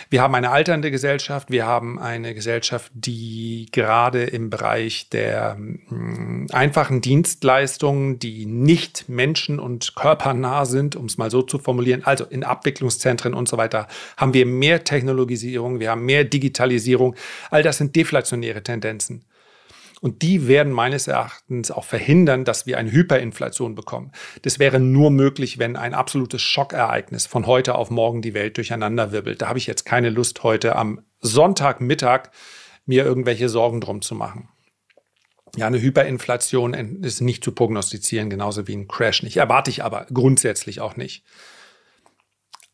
Wir 0.10 0.22
haben 0.22 0.36
eine 0.36 0.52
alternde 0.52 0.92
Gesellschaft, 0.92 1.50
wir 1.52 1.66
haben 1.66 2.00
eine 2.00 2.34
Gesellschaft, 2.34 2.92
die 2.94 3.68
gerade 3.72 4.24
im 4.24 4.50
Bereich 4.50 5.10
der 5.10 5.56
mh, 5.56 5.90
hm, 5.90 6.48
einfachen 6.52 7.02
Dienstleistungen, 7.02 8.20
die 8.20 8.46
nicht 8.46 9.10
menschen- 9.10 9.60
und 9.60 9.96
körpernah 9.96 10.66
sind, 10.66 10.96
um 10.96 11.06
es 11.06 11.18
mal 11.18 11.32
so 11.32 11.42
zu 11.42 11.60
formulieren, 11.60 12.04
also 12.04 12.26
in 12.26 12.44
Abwicklungszentren 12.44 13.34
und 13.34 13.48
so 13.48 13.58
weiter, 13.58 13.88
haben 14.18 14.34
wir 14.34 14.46
mehr 14.46 14.84
Technologisierung, 14.84 15.80
wir 15.80 15.92
haben 15.92 16.06
mehr 16.06 16.24
Digitalisierung. 16.24 17.16
All 17.50 17.64
das 17.64 17.78
sind 17.78 17.96
deflationäre 17.96 18.64
Tendenzen. 18.64 19.26
Und 20.04 20.22
die 20.22 20.50
werden 20.50 20.74
meines 20.74 21.08
Erachtens 21.08 21.72
auch 21.72 21.86
verhindern, 21.86 22.44
dass 22.44 22.66
wir 22.66 22.78
eine 22.78 22.92
Hyperinflation 22.92 23.74
bekommen. 23.74 24.12
Das 24.42 24.60
wäre 24.60 24.82
nur 24.82 25.12
möglich, 25.12 25.60
wenn 25.60 25.78
ein 25.78 25.94
absolutes 25.94 26.42
Schockereignis 26.42 27.26
von 27.26 27.48
heute 27.48 27.76
auf 27.76 27.90
morgen 27.90 28.22
die 28.22 28.34
Welt 28.34 28.58
durcheinanderwirbelt. 28.58 29.42
Da 29.42 29.48
habe 29.48 29.60
ich 29.60 29.66
jetzt 29.66 29.86
keine 29.86 30.10
Lust, 30.10 30.44
heute 30.44 30.76
am 30.76 31.06
Sonntagmittag 31.22 32.32
mir 32.86 33.06
irgendwelche 33.06 33.48
Sorgen 33.48 33.80
drum 33.80 34.02
zu 34.02 34.14
machen. 34.14 34.50
Ja, 35.56 35.68
eine 35.68 35.80
Hyperinflation 35.80 36.74
ist 36.74 37.22
nicht 37.22 37.42
zu 37.42 37.54
prognostizieren, 37.54 38.30
genauso 38.30 38.68
wie 38.68 38.76
ein 38.76 38.90
Crash 38.90 39.24
nicht. 39.24 39.38
Erwarte 39.38 39.72
ich 39.72 39.86
aber 39.86 40.08
grundsätzlich 40.14 40.82
auch 40.82 40.98
nicht. 40.98 41.24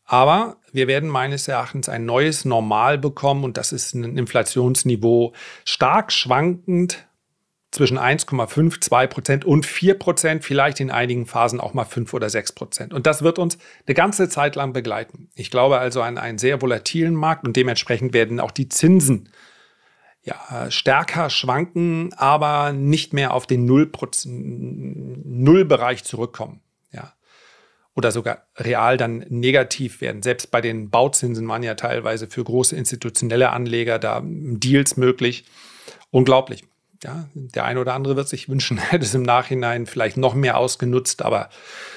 Aber 0.04 0.56
wir 0.72 0.88
werden 0.88 1.08
meines 1.08 1.46
Erachtens 1.46 1.88
ein 1.88 2.06
neues 2.06 2.44
Normal 2.44 2.98
bekommen 2.98 3.44
und 3.44 3.56
das 3.56 3.70
ist 3.70 3.94
ein 3.94 4.18
Inflationsniveau 4.18 5.32
stark 5.64 6.10
schwankend 6.10 7.06
zwischen 7.70 7.98
1,5, 7.98 8.80
2 8.80 9.06
Prozent 9.06 9.44
und 9.44 9.64
4 9.64 9.96
Prozent, 9.98 10.44
vielleicht 10.44 10.80
in 10.80 10.90
einigen 10.90 11.26
Phasen 11.26 11.60
auch 11.60 11.72
mal 11.72 11.84
5 11.84 12.12
oder 12.14 12.28
6 12.28 12.50
Prozent. 12.52 12.92
Und 12.92 13.06
das 13.06 13.22
wird 13.22 13.38
uns 13.38 13.58
eine 13.86 13.94
ganze 13.94 14.28
Zeit 14.28 14.56
lang 14.56 14.72
begleiten. 14.72 15.28
Ich 15.36 15.52
glaube 15.52 15.78
also 15.78 16.02
an 16.02 16.18
einen 16.18 16.38
sehr 16.38 16.60
volatilen 16.60 17.14
Markt 17.14 17.46
und 17.46 17.56
dementsprechend 17.56 18.12
werden 18.12 18.40
auch 18.40 18.50
die 18.50 18.68
Zinsen 18.68 19.28
ja, 20.22 20.68
stärker 20.70 21.30
schwanken, 21.30 22.12
aber 22.14 22.72
nicht 22.72 23.14
mehr 23.14 23.32
auf 23.32 23.46
den 23.46 23.64
Null-Bereich 23.64 26.02
zurückkommen. 26.04 26.60
Ja. 26.92 27.14
Oder 27.94 28.10
sogar 28.10 28.48
real 28.56 28.96
dann 28.96 29.24
negativ 29.28 30.00
werden. 30.00 30.22
Selbst 30.22 30.50
bei 30.50 30.60
den 30.60 30.90
Bauzinsen 30.90 31.46
waren 31.48 31.62
ja 31.62 31.74
teilweise 31.74 32.26
für 32.26 32.42
große 32.44 32.74
institutionelle 32.76 33.50
Anleger 33.50 34.00
da 34.00 34.22
Deals 34.24 34.96
möglich. 34.96 35.44
Unglaublich 36.10 36.64
ja, 37.02 37.28
der 37.34 37.64
eine 37.64 37.80
oder 37.80 37.94
andere 37.94 38.16
wird 38.16 38.28
sich 38.28 38.48
wünschen, 38.48 38.78
hätte 38.90 39.04
es 39.04 39.14
im 39.14 39.22
Nachhinein 39.22 39.86
vielleicht 39.86 40.16
noch 40.16 40.34
mehr 40.34 40.58
ausgenutzt, 40.58 41.22
aber 41.22 41.48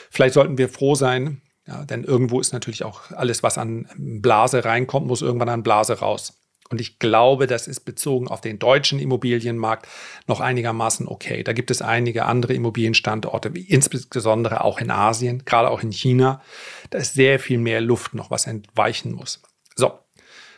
vielleicht 0.10 0.34
sollten 0.34 0.58
wir 0.58 0.70
froh 0.70 0.96
sein, 0.96 1.42
ja, 1.66 1.86
denn 1.86 2.04
irgendwo 2.04 2.40
ist 2.40 2.52
natürlich 2.52 2.84
auch 2.84 3.12
alles, 3.12 3.42
was 3.42 3.58
an 3.58 3.88
Blase 3.98 4.66
reinkommt, 4.66 5.08
muss 5.08 5.22
irgendwann 5.22 5.50
an 5.50 5.64
Blase 5.64 6.00
raus. 6.00 6.34
Und 6.70 6.82
ich 6.82 6.98
glaube, 6.98 7.46
das 7.46 7.68
ist 7.68 7.82
bezogen 7.82 8.28
auf 8.28 8.42
den 8.42 8.58
deutschen 8.58 8.98
Immobilienmarkt 8.98 9.88
noch 10.28 10.40
einigermaßen 10.40 11.08
okay. 11.08 11.44
Da 11.44 11.54
gibt 11.54 11.70
es 11.72 11.82
einige 11.82 12.26
andere 12.26 12.54
Immobilienstandorte, 12.54 13.54
wie 13.54 13.62
insbesondere 13.62 14.64
auch 14.64 14.80
in 14.80 14.90
Asien, 14.90 15.46
gerade 15.46 15.70
auch 15.70 15.84
in 15.84 15.92
China. 15.92 16.42
Da 16.90 16.98
ist 16.98 17.14
sehr 17.14 17.40
viel 17.40 17.60
mehr 17.60 17.80
Luft 17.80 18.16
noch, 18.16 18.32
was 18.32 18.48
entweichen 18.48 19.12
muss. 19.12 19.42
So. 19.76 20.00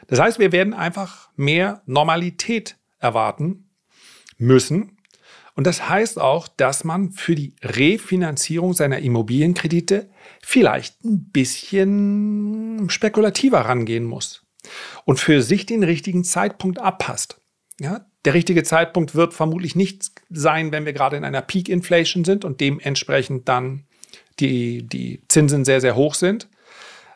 Das 0.08 0.19
heißt, 0.19 0.39
wir 0.39 0.51
werden 0.51 0.73
einfach 0.73 1.29
mehr 1.36 1.81
Normalität 1.86 2.77
erwarten 2.99 3.64
müssen. 4.38 4.98
Und 5.56 5.65
das 5.65 5.88
heißt 5.89 6.19
auch, 6.19 6.48
dass 6.48 6.84
man 6.84 7.12
für 7.12 7.36
die 7.36 7.56
Refinanzierung 7.62 8.74
seiner 8.74 9.00
Immobilienkredite 9.00 10.10
vielleicht 10.41 11.04
ein 11.06 11.30
bisschen 11.32 12.89
spekulativer 12.89 13.62
rangehen 13.62 14.04
muss 14.04 14.43
und 15.06 15.19
für 15.19 15.41
sich 15.41 15.65
den 15.65 15.84
richtigen 15.84 16.24
Zeitpunkt 16.24 16.80
abpasst. 16.80 17.41
Ja, 17.80 18.06
der 18.26 18.34
richtige 18.34 18.63
Zeitpunkt 18.63 19.15
wird 19.15 19.34
vermutlich 19.34 19.76
nicht 19.76 20.12
sein, 20.30 20.71
wenn 20.71 20.86
wir 20.86 20.93
gerade 20.93 21.15
in 21.15 21.24
einer 21.24 21.41
Peak 21.41 21.69
Inflation 21.69 22.26
sind 22.26 22.43
und 22.43 22.60
dementsprechend 22.60 23.48
dann 23.48 23.86
die, 24.39 24.84
die 24.84 25.21
Zinsen 25.28 25.63
sehr, 25.63 25.80
sehr 25.80 25.95
hoch 25.95 26.15
sind, 26.15 26.50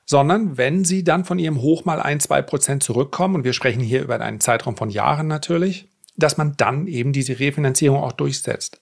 sondern 0.06 0.58
wenn 0.58 0.86
sie 0.86 1.04
dann 1.04 1.26
von 1.26 1.40
ihrem 1.40 1.62
Hoch 1.62 1.86
mal 1.86 2.02
ein, 2.02 2.20
zwei 2.20 2.42
Prozent 2.42 2.84
zurückkommen, 2.84 3.36
und 3.36 3.44
wir 3.44 3.54
sprechen 3.54 3.82
hier 3.82 4.02
über 4.02 4.20
einen 4.20 4.40
Zeitraum 4.40 4.78
von 4.78 4.90
Jahren 4.90 5.28
natürlich, 5.28 5.88
dass 6.20 6.38
man 6.38 6.56
dann 6.58 6.88
eben 6.88 7.14
diese 7.14 7.40
Refinanzierung 7.40 8.02
auch 8.02 8.12
durchsetzt. 8.12 8.82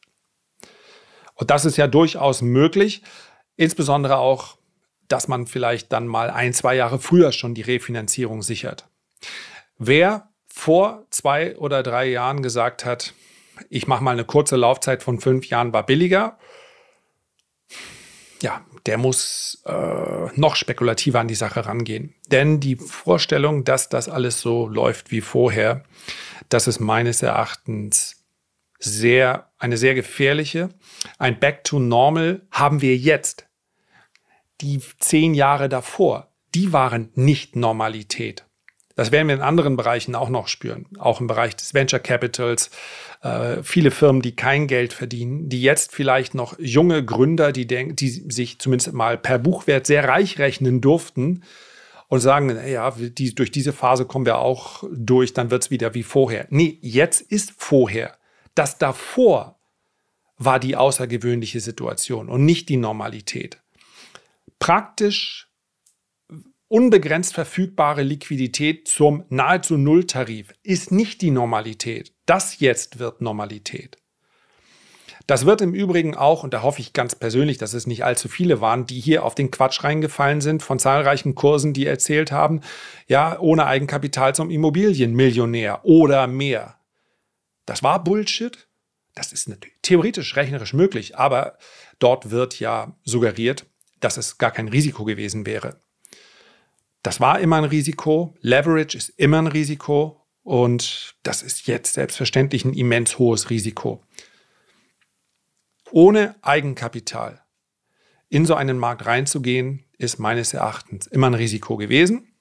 Und 1.35 1.51
das 1.51 1.65
ist 1.65 1.77
ja 1.77 1.87
durchaus 1.87 2.41
möglich, 2.41 3.03
insbesondere 3.55 4.17
auch, 4.17 4.57
dass 5.07 5.27
man 5.27 5.47
vielleicht 5.47 5.93
dann 5.93 6.07
mal 6.07 6.29
ein, 6.29 6.53
zwei 6.53 6.75
Jahre 6.75 6.99
früher 6.99 7.31
schon 7.31 7.53
die 7.53 7.61
Refinanzierung 7.61 8.41
sichert. 8.41 8.89
Wer 9.77 10.29
vor 10.47 11.05
zwei 11.11 11.55
oder 11.57 11.83
drei 11.83 12.07
Jahren 12.07 12.41
gesagt 12.41 12.83
hat, 12.83 13.13
ich 13.69 13.87
mache 13.87 14.03
mal 14.03 14.11
eine 14.11 14.25
kurze 14.25 14.55
Laufzeit 14.55 15.03
von 15.03 15.19
fünf 15.19 15.47
Jahren, 15.47 15.73
war 15.73 15.85
billiger, 15.85 16.37
ja, 18.41 18.65
der 18.85 18.97
muss 18.97 19.61
äh, 19.65 20.27
noch 20.35 20.55
spekulativer 20.55 21.19
an 21.19 21.27
die 21.27 21.35
Sache 21.35 21.65
rangehen. 21.65 22.15
Denn 22.27 22.59
die 22.59 22.75
Vorstellung, 22.75 23.63
dass 23.63 23.89
das 23.89 24.09
alles 24.09 24.41
so 24.41 24.67
läuft 24.67 25.11
wie 25.11 25.21
vorher, 25.21 25.83
das 26.49 26.67
ist 26.67 26.79
meines 26.79 27.21
Erachtens 27.21 28.25
sehr, 28.79 29.51
eine 29.57 29.77
sehr 29.77 29.95
gefährliche. 29.95 30.69
Ein 31.17 31.39
Back 31.39 31.63
to 31.63 31.79
Normal 31.79 32.47
haben 32.51 32.81
wir 32.81 32.95
jetzt. 32.95 33.47
Die 34.61 34.81
zehn 34.99 35.33
Jahre 35.33 35.69
davor, 35.69 36.31
die 36.55 36.73
waren 36.73 37.11
nicht 37.13 37.55
Normalität. 37.55 38.47
Das 38.95 39.11
werden 39.11 39.27
wir 39.27 39.35
in 39.35 39.41
anderen 39.41 39.77
Bereichen 39.77 40.15
auch 40.15 40.29
noch 40.29 40.47
spüren, 40.47 40.87
auch 40.97 41.21
im 41.21 41.27
Bereich 41.27 41.55
des 41.55 41.75
Venture 41.75 41.99
Capitals. 41.99 42.71
Äh, 43.21 43.61
viele 43.61 43.91
Firmen, 43.91 44.23
die 44.23 44.35
kein 44.35 44.65
Geld 44.65 44.91
verdienen, 44.91 45.49
die 45.49 45.61
jetzt 45.61 45.93
vielleicht 45.93 46.33
noch 46.33 46.57
junge 46.57 47.05
Gründer, 47.05 47.51
die, 47.51 47.67
denk, 47.67 47.97
die 47.97 48.09
sich 48.09 48.57
zumindest 48.57 48.93
mal 48.93 49.19
per 49.19 49.37
Buchwert 49.37 49.85
sehr 49.85 50.07
reich 50.07 50.39
rechnen 50.39 50.81
durften, 50.81 51.43
und 52.07 52.19
sagen, 52.19 52.57
ja, 52.67 52.91
die, 52.91 53.35
durch 53.35 53.51
diese 53.51 53.73
Phase 53.73 54.05
kommen 54.05 54.25
wir 54.25 54.37
auch 54.37 54.83
durch, 54.91 55.33
dann 55.33 55.51
wird 55.51 55.63
es 55.63 55.71
wieder 55.71 55.93
wie 55.93 56.03
vorher. 56.03 56.47
Nee, 56.49 56.79
jetzt 56.81 57.21
ist 57.21 57.53
vorher. 57.57 58.17
Das 58.55 58.77
davor 58.77 59.59
war 60.37 60.59
die 60.59 60.75
außergewöhnliche 60.75 61.59
Situation 61.59 62.29
und 62.29 62.45
nicht 62.45 62.69
die 62.69 62.77
Normalität. 62.77 63.61
Praktisch 64.59 65.49
unbegrenzt 66.67 67.33
verfügbare 67.33 68.03
Liquidität 68.03 68.87
zum 68.87 69.23
nahezu 69.29 69.77
Nulltarif 69.77 70.53
ist 70.63 70.91
nicht 70.91 71.21
die 71.21 71.31
Normalität. 71.31 72.13
Das 72.25 72.59
jetzt 72.59 72.99
wird 72.99 73.21
Normalität. 73.21 73.97
Das 75.27 75.45
wird 75.45 75.59
im 75.59 75.73
Übrigen 75.73 76.15
auch, 76.15 76.43
und 76.43 76.53
da 76.53 76.61
hoffe 76.61 76.79
ich 76.79 76.93
ganz 76.93 77.13
persönlich, 77.13 77.57
dass 77.57 77.73
es 77.73 77.85
nicht 77.85 78.05
allzu 78.05 78.29
viele 78.29 78.61
waren, 78.61 78.85
die 78.85 79.01
hier 79.01 79.25
auf 79.25 79.35
den 79.35 79.51
Quatsch 79.51 79.83
reingefallen 79.83 80.39
sind 80.39 80.63
von 80.63 80.79
zahlreichen 80.79 81.35
Kursen, 81.35 81.73
die 81.73 81.85
erzählt 81.85 82.31
haben, 82.31 82.61
ja, 83.07 83.37
ohne 83.37 83.65
Eigenkapital 83.65 84.33
zum 84.33 84.49
Immobilienmillionär 84.49 85.83
oder 85.83 86.27
mehr. 86.27 86.77
Das 87.65 87.83
war 87.83 88.01
Bullshit. 88.01 88.69
Das 89.15 89.33
ist 89.33 89.49
natürlich 89.49 89.75
theoretisch 89.81 90.37
rechnerisch 90.37 90.73
möglich, 90.73 91.17
aber 91.17 91.57
dort 91.99 92.31
wird 92.31 92.57
ja 92.61 92.95
suggeriert, 93.03 93.65
dass 93.99 94.15
es 94.15 94.37
gar 94.37 94.51
kein 94.51 94.69
Risiko 94.69 95.03
gewesen 95.03 95.45
wäre. 95.45 95.81
Das 97.03 97.19
war 97.19 97.39
immer 97.41 97.57
ein 97.57 97.65
Risiko. 97.65 98.33
Leverage 98.39 98.97
ist 98.97 99.09
immer 99.17 99.39
ein 99.39 99.47
Risiko. 99.47 100.21
Und 100.43 101.15
das 101.23 101.41
ist 101.41 101.67
jetzt 101.67 101.95
selbstverständlich 101.95 102.63
ein 102.63 102.73
immens 102.73 103.19
hohes 103.19 103.49
Risiko 103.49 104.01
ohne 105.91 106.35
Eigenkapital 106.41 107.41
in 108.29 108.45
so 108.45 108.55
einen 108.55 108.77
Markt 108.77 109.05
reinzugehen, 109.05 109.85
ist 109.97 110.19
meines 110.19 110.53
Erachtens 110.53 111.07
immer 111.07 111.27
ein 111.27 111.33
Risiko 111.33 111.77
gewesen. 111.77 112.33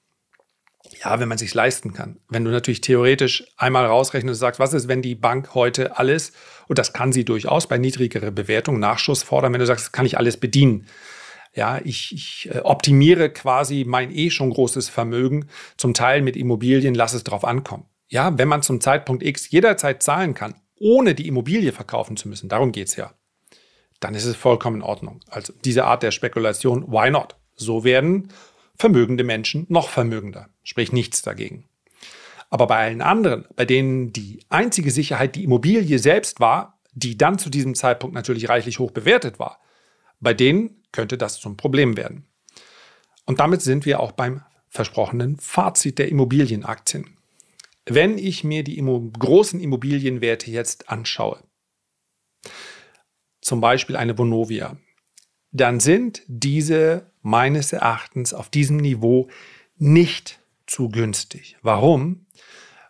Ja, 1.03 1.19
wenn 1.19 1.27
man 1.27 1.37
sich 1.37 1.53
leisten 1.53 1.93
kann. 1.93 2.19
Wenn 2.29 2.45
du 2.45 2.51
natürlich 2.51 2.81
theoretisch 2.81 3.43
einmal 3.57 3.85
rausrechnest 3.85 4.35
und 4.35 4.39
sagst, 4.39 4.59
was 4.59 4.73
ist, 4.73 4.87
wenn 4.87 5.01
die 5.01 5.15
Bank 5.15 5.53
heute 5.53 5.97
alles, 5.97 6.31
und 6.67 6.79
das 6.79 6.93
kann 6.93 7.11
sie 7.11 7.25
durchaus 7.25 7.67
bei 7.67 7.77
niedrigerer 7.77 8.31
Bewertung, 8.31 8.79
Nachschuss 8.79 9.23
fordern, 9.23 9.53
wenn 9.53 9.59
du 9.59 9.65
sagst, 9.65 9.85
das 9.85 9.91
kann 9.91 10.05
ich 10.05 10.17
alles 10.17 10.37
bedienen. 10.37 10.87
Ja, 11.53 11.81
ich, 11.83 12.13
ich 12.13 12.49
äh, 12.53 12.59
optimiere 12.59 13.29
quasi 13.31 13.83
mein 13.85 14.15
eh 14.15 14.29
schon 14.29 14.51
großes 14.51 14.89
Vermögen, 14.89 15.47
zum 15.75 15.93
Teil 15.93 16.21
mit 16.21 16.37
Immobilien, 16.37 16.95
lass 16.95 17.13
es 17.13 17.23
drauf 17.23 17.43
ankommen. 17.43 17.85
Ja, 18.07 18.37
wenn 18.37 18.47
man 18.47 18.61
zum 18.61 18.79
Zeitpunkt 18.79 19.23
X 19.23 19.49
jederzeit 19.49 20.03
zahlen 20.03 20.33
kann, 20.33 20.55
ohne 20.79 21.15
die 21.15 21.27
Immobilie 21.27 21.73
verkaufen 21.73 22.15
zu 22.15 22.29
müssen, 22.29 22.47
darum 22.47 22.71
geht 22.71 22.87
es 22.87 22.95
ja 22.95 23.13
dann 23.99 24.15
ist 24.15 24.25
es 24.25 24.35
vollkommen 24.35 24.77
in 24.77 24.81
Ordnung. 24.83 25.21
Also 25.29 25.53
diese 25.65 25.85
Art 25.85 26.03
der 26.03 26.11
Spekulation, 26.11 26.91
why 26.91 27.09
not? 27.09 27.35
So 27.55 27.83
werden 27.83 28.29
vermögende 28.75 29.23
Menschen 29.23 29.65
noch 29.69 29.89
vermögender. 29.89 30.49
Sprich 30.63 30.91
nichts 30.91 31.21
dagegen. 31.21 31.65
Aber 32.49 32.67
bei 32.67 32.77
allen 32.77 33.01
anderen, 33.01 33.45
bei 33.55 33.65
denen 33.65 34.13
die 34.13 34.39
einzige 34.49 34.91
Sicherheit 34.91 35.35
die 35.35 35.43
Immobilie 35.43 35.99
selbst 35.99 36.39
war, 36.39 36.79
die 36.93 37.17
dann 37.17 37.37
zu 37.37 37.49
diesem 37.49 37.75
Zeitpunkt 37.75 38.15
natürlich 38.15 38.49
reichlich 38.49 38.79
hoch 38.79 38.91
bewertet 38.91 39.39
war, 39.39 39.59
bei 40.19 40.33
denen 40.33 40.83
könnte 40.91 41.17
das 41.17 41.39
zum 41.39 41.57
Problem 41.57 41.97
werden. 41.97 42.25
Und 43.25 43.39
damit 43.39 43.61
sind 43.61 43.85
wir 43.85 43.99
auch 43.99 44.13
beim 44.13 44.41
versprochenen 44.69 45.37
Fazit 45.37 45.99
der 45.99 46.09
Immobilienaktien. 46.09 47.17
Wenn 47.85 48.17
ich 48.17 48.43
mir 48.43 48.63
die 48.63 48.77
großen 48.77 49.59
Immobilienwerte 49.59 50.51
jetzt 50.51 50.89
anschaue, 50.89 51.39
zum 53.47 53.61
Beispiel 53.61 53.95
eine 53.95 54.17
Vonovia, 54.17 54.75
dann 55.53 55.79
sind 55.79 56.21
diese 56.27 57.09
meines 57.21 57.71
Erachtens 57.71 58.33
auf 58.33 58.49
diesem 58.49 58.75
Niveau 58.75 59.29
nicht 59.77 60.41
zu 60.65 60.89
günstig. 60.89 61.55
Warum? 61.61 62.25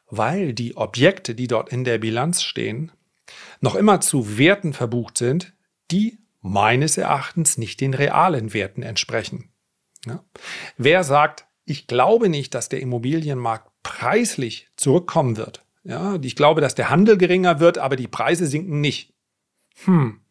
Weil 0.10 0.54
die 0.54 0.76
Objekte, 0.76 1.36
die 1.36 1.46
dort 1.46 1.70
in 1.70 1.84
der 1.84 2.00
Bilanz 2.00 2.42
stehen, 2.42 2.92
noch 3.62 3.76
immer 3.76 4.02
zu 4.02 4.40
Werten 4.40 4.74
verbucht 4.74 5.20
sind, 5.20 5.54
die 5.92 6.18
meines 6.42 6.98
Erachtens 6.98 7.60
nicht 7.60 7.80
den 7.80 7.94
realen 7.94 8.52
Werten 8.52 8.82
entsprechen. 8.82 9.52
Ja. 10.08 10.24
Wer 10.76 11.04
sagt, 11.04 11.46
ich 11.66 11.86
glaube 11.86 12.30
nicht, 12.30 12.56
dass 12.56 12.68
der 12.68 12.82
Immobilienmarkt 12.82 13.70
preislich 13.84 14.70
zurückkommen 14.76 15.38
wird. 15.38 15.64
Ja, 15.84 16.18
ich 16.20 16.36
glaube, 16.36 16.62
dass 16.62 16.74
der 16.74 16.90
Handel 16.90 17.20
geringer 17.20 17.60
wird, 17.60 17.78
aber 17.78 17.96
die 17.96 18.08
Preise 18.08 18.48
sinken 18.48 18.82
nicht. 18.82 19.14
Hm, 19.86 20.22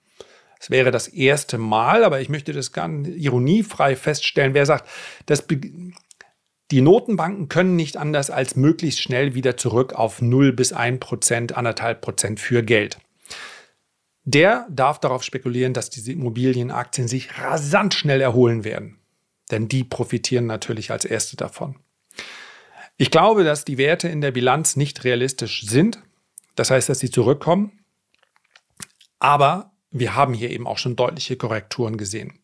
es 0.58 0.70
wäre 0.70 0.90
das 0.90 1.08
erste 1.08 1.58
Mal, 1.58 2.04
aber 2.04 2.20
ich 2.20 2.28
möchte 2.28 2.52
das 2.52 2.72
ganz 2.72 3.08
ironiefrei 3.08 3.96
feststellen. 3.96 4.54
Wer 4.54 4.66
sagt, 4.66 4.88
dass 5.26 5.46
die 6.70 6.80
Notenbanken 6.80 7.48
können 7.48 7.76
nicht 7.76 7.96
anders 7.96 8.30
als 8.30 8.56
möglichst 8.56 9.00
schnell 9.00 9.34
wieder 9.34 9.56
zurück 9.56 9.92
auf 9.92 10.20
0 10.22 10.52
bis 10.52 10.72
1 10.72 11.00
Prozent, 11.00 11.56
1,5 11.56 11.94
Prozent 11.94 12.40
für 12.40 12.62
Geld. 12.62 12.98
Der 14.24 14.66
darf 14.68 14.98
darauf 14.98 15.22
spekulieren, 15.22 15.72
dass 15.72 15.90
diese 15.90 16.10
Immobilienaktien 16.10 17.06
sich 17.06 17.38
rasant 17.38 17.94
schnell 17.94 18.20
erholen 18.20 18.64
werden. 18.64 18.98
Denn 19.52 19.68
die 19.68 19.84
profitieren 19.84 20.46
natürlich 20.46 20.90
als 20.90 21.04
erste 21.04 21.36
davon. 21.36 21.76
Ich 22.96 23.12
glaube, 23.12 23.44
dass 23.44 23.64
die 23.64 23.78
Werte 23.78 24.08
in 24.08 24.20
der 24.20 24.32
Bilanz 24.32 24.74
nicht 24.74 25.04
realistisch 25.04 25.64
sind. 25.66 26.02
Das 26.56 26.70
heißt, 26.72 26.88
dass 26.88 26.98
sie 26.98 27.10
zurückkommen. 27.10 27.84
Aber 29.20 29.75
wir 29.90 30.14
haben 30.14 30.34
hier 30.34 30.50
eben 30.50 30.66
auch 30.66 30.78
schon 30.78 30.96
deutliche 30.96 31.36
Korrekturen 31.36 31.96
gesehen. 31.96 32.38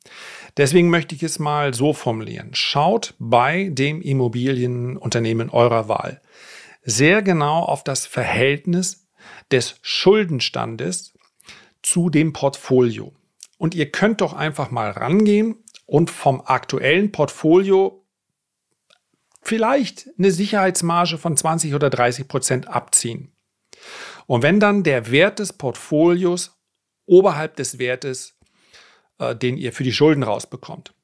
Deswegen 0.56 0.90
möchte 0.90 1.14
ich 1.14 1.22
es 1.22 1.38
mal 1.38 1.74
so 1.74 1.92
formulieren. 1.92 2.50
Schaut 2.54 3.14
bei 3.18 3.68
dem 3.70 4.00
Immobilienunternehmen 4.00 5.50
eurer 5.50 5.88
Wahl 5.88 6.20
sehr 6.84 7.22
genau 7.22 7.60
auf 7.60 7.84
das 7.84 8.06
Verhältnis 8.06 9.08
des 9.50 9.76
Schuldenstandes 9.82 11.14
zu 11.82 12.10
dem 12.10 12.32
Portfolio. 12.32 13.12
Und 13.58 13.74
ihr 13.74 13.90
könnt 13.90 14.20
doch 14.20 14.32
einfach 14.32 14.70
mal 14.70 14.90
rangehen 14.90 15.56
und 15.86 16.10
vom 16.10 16.40
aktuellen 16.44 17.12
Portfolio 17.12 18.04
vielleicht 19.42 20.08
eine 20.18 20.30
Sicherheitsmarge 20.30 21.18
von 21.18 21.36
20 21.36 21.74
oder 21.74 21.90
30 21.90 22.28
Prozent 22.28 22.68
abziehen. 22.68 23.32
Und 24.26 24.42
wenn 24.42 24.60
dann 24.60 24.82
der 24.82 25.10
Wert 25.10 25.38
des 25.38 25.52
Portfolios 25.52 26.61
oberhalb 27.06 27.56
des 27.56 27.78
Wertes, 27.78 28.38
äh, 29.18 29.34
den 29.34 29.56
ihr 29.56 29.72
für 29.72 29.84
die 29.84 29.92
Schulden 29.92 30.22
rausbekommt, 30.22 30.94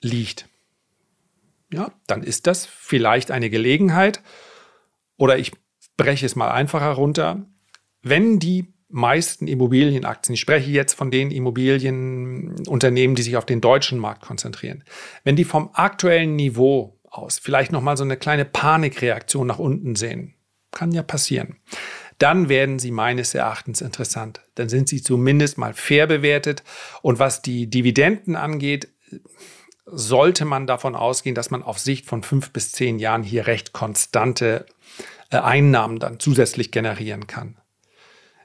liegt. 0.00 0.48
Ja, 1.72 1.92
dann 2.06 2.22
ist 2.22 2.46
das 2.46 2.66
vielleicht 2.66 3.30
eine 3.30 3.50
Gelegenheit, 3.50 4.22
oder 5.16 5.38
ich 5.38 5.52
breche 5.96 6.26
es 6.26 6.36
mal 6.36 6.50
einfacher 6.50 6.92
runter, 6.92 7.46
wenn 8.02 8.38
die 8.38 8.72
meisten 8.88 9.48
Immobilienaktien, 9.48 10.34
ich 10.34 10.40
spreche 10.40 10.70
jetzt 10.70 10.94
von 10.94 11.10
den 11.10 11.30
Immobilienunternehmen, 11.30 13.16
die 13.16 13.22
sich 13.22 13.36
auf 13.36 13.46
den 13.46 13.60
deutschen 13.60 13.98
Markt 13.98 14.22
konzentrieren, 14.22 14.84
wenn 15.24 15.36
die 15.36 15.44
vom 15.44 15.70
aktuellen 15.72 16.36
Niveau 16.36 17.00
aus 17.04 17.38
vielleicht 17.38 17.72
nochmal 17.72 17.96
so 17.96 18.04
eine 18.04 18.16
kleine 18.16 18.44
Panikreaktion 18.44 19.46
nach 19.46 19.58
unten 19.58 19.96
sehen, 19.96 20.34
kann 20.70 20.92
ja 20.92 21.02
passieren, 21.02 21.56
dann 22.18 22.48
werden 22.48 22.78
sie 22.78 22.90
meines 22.90 23.34
Erachtens 23.34 23.80
interessant. 23.80 24.40
Dann 24.54 24.68
sind 24.68 24.88
sie 24.88 25.02
zumindest 25.02 25.58
mal 25.58 25.74
fair 25.74 26.06
bewertet. 26.06 26.62
Und 27.02 27.18
was 27.18 27.42
die 27.42 27.68
Dividenden 27.68 28.36
angeht, 28.36 28.88
sollte 29.86 30.44
man 30.44 30.66
davon 30.66 30.94
ausgehen, 30.94 31.34
dass 31.34 31.50
man 31.50 31.62
auf 31.62 31.78
Sicht 31.78 32.06
von 32.06 32.22
fünf 32.22 32.50
bis 32.50 32.72
zehn 32.72 32.98
Jahren 32.98 33.22
hier 33.22 33.46
recht 33.46 33.72
konstante 33.72 34.66
äh, 35.30 35.38
Einnahmen 35.38 35.98
dann 35.98 36.18
zusätzlich 36.18 36.72
generieren 36.72 37.26
kann. 37.26 37.56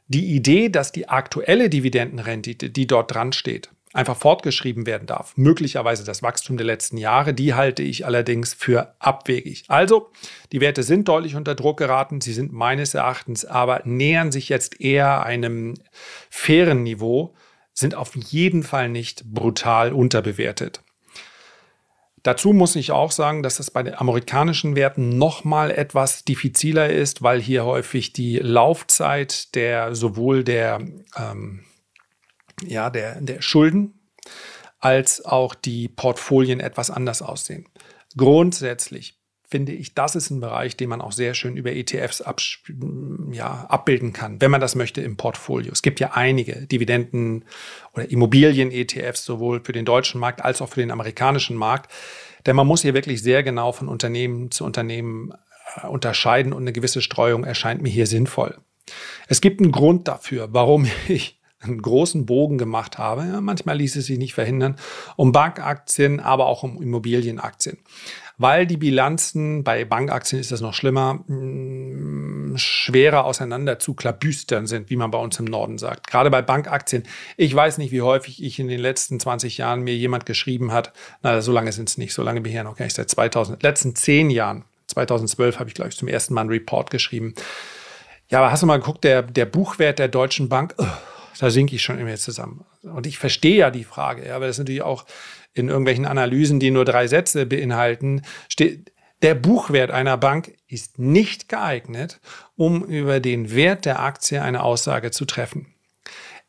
Die 0.07 0.35
Idee, 0.35 0.69
dass 0.69 0.91
die 0.91 1.09
aktuelle 1.09 1.69
Dividendenrendite, 1.69 2.69
die 2.69 2.85
dort 2.85 3.13
dran 3.13 3.31
steht, 3.31 3.71
einfach 3.93 4.17
fortgeschrieben 4.17 4.85
werden 4.85 5.05
darf. 5.05 5.33
Möglicherweise 5.35 6.03
das 6.03 6.23
Wachstum 6.23 6.57
der 6.57 6.65
letzten 6.65 6.97
Jahre, 6.97 7.33
die 7.33 7.53
halte 7.53 7.83
ich 7.83 8.05
allerdings 8.05 8.53
für 8.53 8.95
abwegig. 8.99 9.65
Also, 9.67 10.11
die 10.51 10.61
Werte 10.61 10.83
sind 10.83 11.07
deutlich 11.07 11.35
unter 11.35 11.55
Druck 11.55 11.77
geraten, 11.77 12.21
sie 12.21 12.33
sind 12.33 12.53
meines 12.53 12.93
Erachtens 12.93 13.45
aber 13.45 13.81
nähern 13.85 14.31
sich 14.31 14.49
jetzt 14.49 14.79
eher 14.79 15.25
einem 15.25 15.75
fairen 16.29 16.83
Niveau, 16.83 17.33
sind 17.73 17.95
auf 17.95 18.15
jeden 18.15 18.63
Fall 18.63 18.89
nicht 18.89 19.25
brutal 19.25 19.93
unterbewertet. 19.93 20.81
Dazu 22.23 22.53
muss 22.53 22.75
ich 22.75 22.91
auch 22.91 23.11
sagen, 23.11 23.41
dass 23.41 23.59
es 23.59 23.71
bei 23.71 23.81
den 23.81 23.95
amerikanischen 23.95 24.75
Werten 24.75 25.17
nochmal 25.17 25.71
etwas 25.71 26.23
diffiziler 26.23 26.89
ist, 26.89 27.23
weil 27.23 27.41
hier 27.41 27.65
häufig 27.65 28.13
die 28.13 28.37
Laufzeit 28.37 29.55
der 29.55 29.95
sowohl 29.95 30.43
der 30.43 30.81
ähm, 31.17 31.65
ja, 32.65 32.89
der, 32.89 33.21
der 33.21 33.41
Schulden 33.41 33.99
als 34.79 35.23
auch 35.23 35.53
die 35.53 35.87
Portfolien 35.87 36.59
etwas 36.59 36.89
anders 36.89 37.21
aussehen. 37.21 37.65
Grundsätzlich 38.17 39.21
finde 39.51 39.73
ich, 39.73 39.93
das 39.93 40.15
ist 40.15 40.29
ein 40.29 40.39
Bereich, 40.39 40.77
den 40.77 40.87
man 40.89 41.01
auch 41.01 41.11
sehr 41.11 41.33
schön 41.33 41.57
über 41.57 41.73
ETFs 41.73 42.21
ab, 42.21 42.41
ja, 43.31 43.65
abbilden 43.67 44.13
kann, 44.13 44.39
wenn 44.39 44.49
man 44.49 44.61
das 44.61 44.75
möchte 44.75 45.01
im 45.01 45.17
Portfolio. 45.17 45.73
Es 45.73 45.81
gibt 45.81 45.99
ja 45.99 46.11
einige 46.13 46.67
Dividenden- 46.67 47.43
oder 47.93 48.09
Immobilien-ETFs, 48.09 49.25
sowohl 49.25 49.61
für 49.63 49.73
den 49.73 49.83
deutschen 49.83 50.21
Markt 50.21 50.41
als 50.41 50.61
auch 50.61 50.69
für 50.69 50.79
den 50.79 50.89
amerikanischen 50.89 51.57
Markt. 51.57 51.91
Denn 52.45 52.55
man 52.55 52.65
muss 52.65 52.81
hier 52.81 52.93
wirklich 52.93 53.21
sehr 53.21 53.43
genau 53.43 53.73
von 53.73 53.89
Unternehmen 53.89 54.51
zu 54.51 54.63
Unternehmen 54.63 55.33
äh, 55.75 55.87
unterscheiden 55.87 56.53
und 56.53 56.63
eine 56.63 56.73
gewisse 56.73 57.01
Streuung 57.01 57.43
erscheint 57.43 57.81
mir 57.81 57.89
hier 57.89 58.07
sinnvoll. 58.07 58.57
Es 59.27 59.41
gibt 59.41 59.61
einen 59.61 59.73
Grund 59.73 60.07
dafür, 60.07 60.47
warum 60.53 60.87
ich 61.09 61.40
einen 61.61 61.81
großen 61.81 62.25
Bogen 62.25 62.57
gemacht 62.57 62.97
habe. 62.97 63.25
Ja, 63.25 63.41
manchmal 63.41 63.77
ließ 63.77 63.95
es 63.95 64.05
sich 64.05 64.17
nicht 64.17 64.33
verhindern, 64.33 64.75
um 65.15 65.31
Bankaktien, 65.31 66.19
aber 66.19 66.47
auch 66.47 66.63
um 66.63 66.81
Immobilienaktien. 66.81 67.77
Weil 68.37 68.65
die 68.65 68.77
Bilanzen 68.77 69.63
bei 69.63 69.85
Bankaktien 69.85 70.41
ist 70.41 70.51
das 70.51 70.61
noch 70.61 70.73
schlimmer, 70.73 71.23
mh, 71.27 71.35
mm, 71.35 72.57
schwerer 72.57 73.25
auseinander 73.25 73.79
zu 73.79 73.93
klabüstern 73.93 74.67
sind, 74.67 74.89
wie 74.89 74.95
man 74.95 75.11
bei 75.11 75.19
uns 75.19 75.39
im 75.39 75.45
Norden 75.45 75.77
sagt. 75.77 76.07
Gerade 76.07 76.29
bei 76.29 76.41
Bankaktien. 76.41 77.03
Ich 77.37 77.55
weiß 77.55 77.77
nicht, 77.77 77.91
wie 77.91 78.01
häufig 78.01 78.43
ich 78.43 78.59
in 78.59 78.67
den 78.67 78.79
letzten 78.79 79.19
20 79.19 79.57
Jahren 79.57 79.81
mir 79.81 79.95
jemand 79.95 80.25
geschrieben 80.25 80.71
hat, 80.71 80.91
na, 81.21 81.41
so 81.41 81.51
lange 81.51 81.71
sind 81.71 81.89
es 81.89 81.97
nicht, 81.97 82.13
so 82.13 82.23
lange 82.23 82.41
bin 82.41 82.51
ich 82.51 82.55
ja 82.55 82.63
noch 82.63 82.75
gar 82.75 82.85
nicht, 82.85 82.95
seit 82.95 83.09
2000, 83.09 83.61
letzten 83.63 83.95
10 83.95 84.29
Jahren, 84.31 84.65
2012 84.87 85.59
habe 85.59 85.69
ich, 85.69 85.75
glaube 85.75 85.89
ich, 85.89 85.97
zum 85.97 86.07
ersten 86.07 86.33
Mal 86.33 86.41
einen 86.41 86.49
Report 86.49 86.89
geschrieben. 86.89 87.33
Ja, 88.29 88.39
aber 88.39 88.51
hast 88.51 88.63
du 88.63 88.67
mal 88.67 88.79
geguckt, 88.79 89.03
der, 89.03 89.23
der 89.23 89.45
Buchwert 89.45 89.99
der 89.99 90.07
Deutschen 90.07 90.49
Bank, 90.49 90.75
da 91.39 91.49
sinke 91.49 91.75
ich 91.75 91.81
schon 91.81 91.99
immer 91.99 92.15
zusammen. 92.15 92.65
Und 92.83 93.07
ich 93.07 93.17
verstehe 93.17 93.57
ja 93.57 93.71
die 93.71 93.83
Frage, 93.83 94.27
ja, 94.27 94.35
aber 94.35 94.47
das 94.47 94.55
ist 94.55 94.59
natürlich 94.59 94.81
auch 94.81 95.05
in 95.53 95.69
irgendwelchen 95.69 96.05
Analysen, 96.05 96.59
die 96.59 96.71
nur 96.71 96.85
drei 96.85 97.07
Sätze 97.07 97.45
beinhalten, 97.45 98.21
steht, 98.47 98.91
der 99.21 99.35
Buchwert 99.35 99.91
einer 99.91 100.17
Bank 100.17 100.53
ist 100.67 100.97
nicht 100.97 101.47
geeignet, 101.47 102.19
um 102.55 102.83
über 102.83 103.19
den 103.19 103.53
Wert 103.53 103.85
der 103.85 103.99
Aktie 103.99 104.41
eine 104.41 104.63
Aussage 104.63 105.11
zu 105.11 105.25
treffen. 105.25 105.67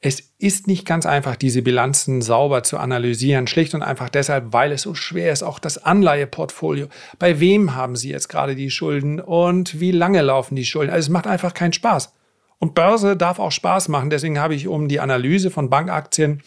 Es 0.05 0.33
ist 0.39 0.67
nicht 0.67 0.85
ganz 0.85 1.07
einfach, 1.07 1.37
diese 1.37 1.63
Bilanzen 1.63 2.23
sauber 2.23 2.65
zu 2.65 2.79
analysieren, 2.79 3.47
schlicht 3.47 3.75
und 3.75 3.83
einfach 3.83 4.09
deshalb, 4.09 4.53
weil 4.53 4.73
es 4.73 4.83
so 4.83 4.95
schwer 4.95 5.33
ist, 5.33 5.45
auch 5.45 5.61
das 5.61 5.79
Anleiheportfolio. 5.79 6.89
Bei 7.21 7.39
wem 7.39 7.77
haben 7.77 7.95
Sie 7.95 8.11
jetzt 8.11 8.29
gerade 8.29 8.57
die 8.57 8.71
Schulden 8.71 9.21
und 9.21 9.79
wie 9.79 9.93
lange 9.93 10.23
laufen 10.23 10.57
die 10.57 10.65
Schulden? 10.65 10.93
Also 10.93 11.07
es 11.07 11.11
macht 11.11 11.29
einfach 11.29 11.55
keinen 11.55 11.73
Spaß. 11.73 12.13
Und 12.63 12.75
Börse 12.75 13.17
darf 13.17 13.41
auch 13.41 13.51
Spaß 13.51 13.89
machen. 13.89 14.09
Deswegen 14.09 14.39
habe 14.39 14.55
ich 14.55 14.69
um 14.69 14.87
die 14.87 15.01
Analyse 15.01 15.51
von 15.51 15.69
Bankaktien 15.69 16.45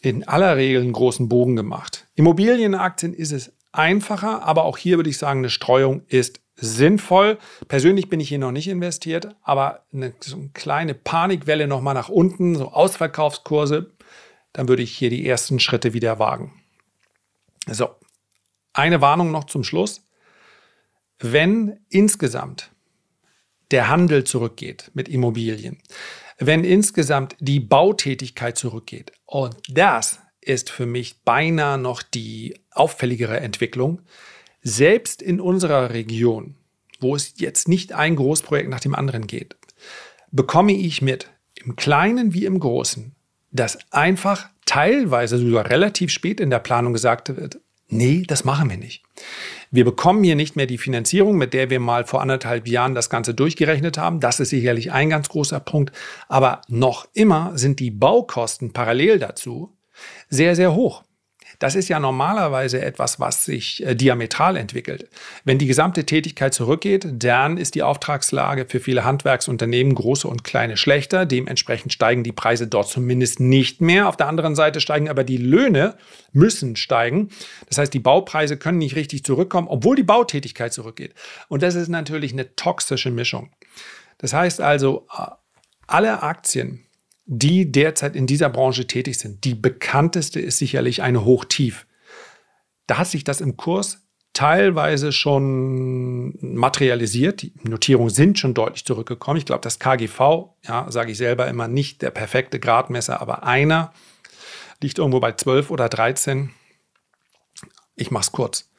in 0.00 0.26
aller 0.26 0.56
Regel 0.56 0.82
einen 0.82 0.92
großen 0.92 1.28
Bogen 1.28 1.54
gemacht. 1.54 2.08
Immobilienaktien 2.16 3.14
ist 3.14 3.30
es 3.30 3.52
einfacher, 3.70 4.42
aber 4.42 4.64
auch 4.64 4.76
hier 4.76 4.96
würde 4.96 5.08
ich 5.08 5.18
sagen, 5.18 5.38
eine 5.38 5.50
Streuung 5.50 6.02
ist 6.08 6.40
sinnvoll. 6.56 7.38
Persönlich 7.68 8.08
bin 8.08 8.18
ich 8.18 8.28
hier 8.28 8.40
noch 8.40 8.50
nicht 8.50 8.66
investiert, 8.66 9.36
aber 9.42 9.86
eine, 9.92 10.12
so 10.18 10.38
eine 10.38 10.48
kleine 10.48 10.94
Panikwelle 10.94 11.68
nochmal 11.68 11.94
nach 11.94 12.08
unten, 12.08 12.56
so 12.56 12.72
Ausverkaufskurse, 12.72 13.92
dann 14.54 14.66
würde 14.66 14.82
ich 14.82 14.98
hier 14.98 15.10
die 15.10 15.24
ersten 15.24 15.60
Schritte 15.60 15.92
wieder 15.92 16.18
wagen. 16.18 16.64
So, 17.70 17.90
eine 18.72 19.00
Warnung 19.00 19.30
noch 19.30 19.44
zum 19.44 19.62
Schluss. 19.62 20.02
Wenn 21.20 21.78
insgesamt 21.90 22.72
der 23.70 23.88
Handel 23.88 24.24
zurückgeht 24.24 24.90
mit 24.94 25.08
Immobilien, 25.08 25.78
wenn 26.38 26.64
insgesamt 26.64 27.36
die 27.40 27.60
Bautätigkeit 27.60 28.58
zurückgeht, 28.58 29.12
und 29.24 29.56
das 29.68 30.20
ist 30.40 30.70
für 30.70 30.86
mich 30.86 31.22
beinahe 31.24 31.78
noch 31.78 32.02
die 32.02 32.54
auffälligere 32.70 33.40
Entwicklung, 33.40 34.02
Selbst 34.62 35.22
in 35.22 35.40
unserer 35.40 35.90
Region, 35.90 36.56
wo 36.98 37.14
es 37.14 37.34
jetzt 37.36 37.68
nicht 37.68 37.92
ein 37.92 38.16
Großprojekt 38.16 38.68
nach 38.68 38.80
dem 38.80 38.96
anderen 38.96 39.28
geht, 39.28 39.56
bekomme 40.32 40.72
ich 40.72 41.02
mit, 41.02 41.30
im 41.54 41.76
Kleinen 41.76 42.34
wie 42.34 42.46
im 42.46 42.58
Großen, 42.58 43.14
dass 43.52 43.78
einfach 43.92 44.50
teilweise 44.64 45.38
sogar 45.38 45.70
relativ 45.70 46.10
spät 46.10 46.40
in 46.40 46.50
der 46.50 46.58
Planung 46.58 46.92
gesagt 46.92 47.36
wird, 47.36 47.60
nee, 47.86 48.24
das 48.26 48.44
machen 48.44 48.68
wir 48.68 48.76
nicht. 48.76 49.04
Wir 49.70 49.84
bekommen 49.84 50.22
hier 50.22 50.36
nicht 50.36 50.56
mehr 50.56 50.66
die 50.66 50.78
Finanzierung, 50.78 51.36
mit 51.36 51.54
der 51.54 51.70
wir 51.70 51.80
mal 51.80 52.04
vor 52.04 52.20
anderthalb 52.20 52.68
Jahren 52.68 52.94
das 52.94 53.10
Ganze 53.10 53.34
durchgerechnet 53.34 53.98
haben. 53.98 54.20
Das 54.20 54.40
ist 54.40 54.50
sicherlich 54.50 54.92
ein 54.92 55.10
ganz 55.10 55.28
großer 55.28 55.60
Punkt. 55.60 55.92
Aber 56.28 56.62
noch 56.68 57.08
immer 57.12 57.56
sind 57.56 57.80
die 57.80 57.90
Baukosten 57.90 58.72
parallel 58.72 59.18
dazu 59.18 59.76
sehr, 60.28 60.54
sehr 60.54 60.74
hoch. 60.74 61.02
Das 61.58 61.74
ist 61.74 61.88
ja 61.88 61.98
normalerweise 61.98 62.82
etwas, 62.82 63.20
was 63.20 63.44
sich 63.44 63.84
äh, 63.84 63.94
diametral 63.94 64.56
entwickelt. 64.56 65.08
Wenn 65.44 65.58
die 65.58 65.66
gesamte 65.66 66.04
Tätigkeit 66.04 66.54
zurückgeht, 66.54 67.06
dann 67.10 67.56
ist 67.56 67.74
die 67.74 67.82
Auftragslage 67.82 68.66
für 68.66 68.80
viele 68.80 69.04
Handwerksunternehmen, 69.04 69.94
große 69.94 70.28
und 70.28 70.44
kleine, 70.44 70.76
schlechter. 70.76 71.26
Dementsprechend 71.26 71.92
steigen 71.92 72.22
die 72.24 72.32
Preise 72.32 72.66
dort 72.66 72.88
zumindest 72.88 73.40
nicht 73.40 73.80
mehr. 73.80 74.08
Auf 74.08 74.16
der 74.16 74.28
anderen 74.28 74.54
Seite 74.54 74.80
steigen 74.80 75.08
aber 75.08 75.24
die 75.24 75.38
Löhne, 75.38 75.96
müssen 76.32 76.76
steigen. 76.76 77.30
Das 77.68 77.78
heißt, 77.78 77.92
die 77.92 78.00
Baupreise 78.00 78.56
können 78.56 78.78
nicht 78.78 78.96
richtig 78.96 79.24
zurückkommen, 79.24 79.68
obwohl 79.68 79.96
die 79.96 80.02
Bautätigkeit 80.02 80.72
zurückgeht. 80.72 81.14
Und 81.48 81.62
das 81.62 81.74
ist 81.74 81.88
natürlich 81.88 82.32
eine 82.32 82.54
toxische 82.56 83.10
Mischung. 83.10 83.50
Das 84.18 84.32
heißt 84.32 84.60
also, 84.60 85.06
äh, 85.16 85.26
alle 85.86 86.22
Aktien, 86.22 86.85
die 87.26 87.70
derzeit 87.70 88.14
in 88.14 88.26
dieser 88.26 88.48
Branche 88.48 88.86
tätig 88.86 89.18
sind. 89.18 89.44
Die 89.44 89.54
bekannteste 89.54 90.40
ist 90.40 90.58
sicherlich 90.58 91.02
eine 91.02 91.24
Hochtief. 91.24 91.86
Da 92.86 92.98
hat 92.98 93.08
sich 93.08 93.24
das 93.24 93.40
im 93.40 93.56
Kurs 93.56 94.06
teilweise 94.32 95.12
schon 95.12 96.34
materialisiert. 96.40 97.42
Die 97.42 97.52
Notierungen 97.62 98.10
sind 98.10 98.38
schon 98.38 98.54
deutlich 98.54 98.84
zurückgekommen. 98.84 99.38
Ich 99.38 99.46
glaube, 99.46 99.62
das 99.62 99.78
KGV, 99.78 100.20
ja, 100.62 100.90
sage 100.90 101.12
ich 101.12 101.18
selber 101.18 101.48
immer, 101.48 101.68
nicht 101.68 102.02
der 102.02 102.10
perfekte 102.10 102.60
Gradmesser, 102.60 103.20
aber 103.20 103.42
einer 103.44 103.92
liegt 104.80 104.98
irgendwo 104.98 105.20
bei 105.20 105.32
12 105.32 105.70
oder 105.70 105.88
13. 105.88 106.50
Ich 107.96 108.10
mache 108.10 108.22
es 108.22 108.32
kurz. 108.32 108.70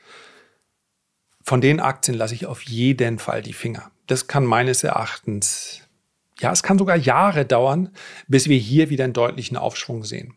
Von 1.43 1.59
den 1.59 1.79
Aktien 1.79 2.15
lasse 2.15 2.35
ich 2.35 2.45
auf 2.45 2.61
jeden 2.61 3.19
Fall 3.19 3.41
die 3.41 3.53
Finger. 3.53 3.91
Das 4.05 4.27
kann 4.27 4.45
meines 4.45 4.83
Erachtens 4.83 5.86
ja, 6.39 6.51
es 6.51 6.63
kann 6.63 6.77
sogar 6.77 6.97
Jahre 6.97 7.45
dauern, 7.45 7.89
bis 8.27 8.47
wir 8.47 8.57
hier 8.57 8.89
wieder 8.89 9.03
einen 9.03 9.13
deutlichen 9.13 9.57
Aufschwung 9.57 10.03
sehen. 10.03 10.35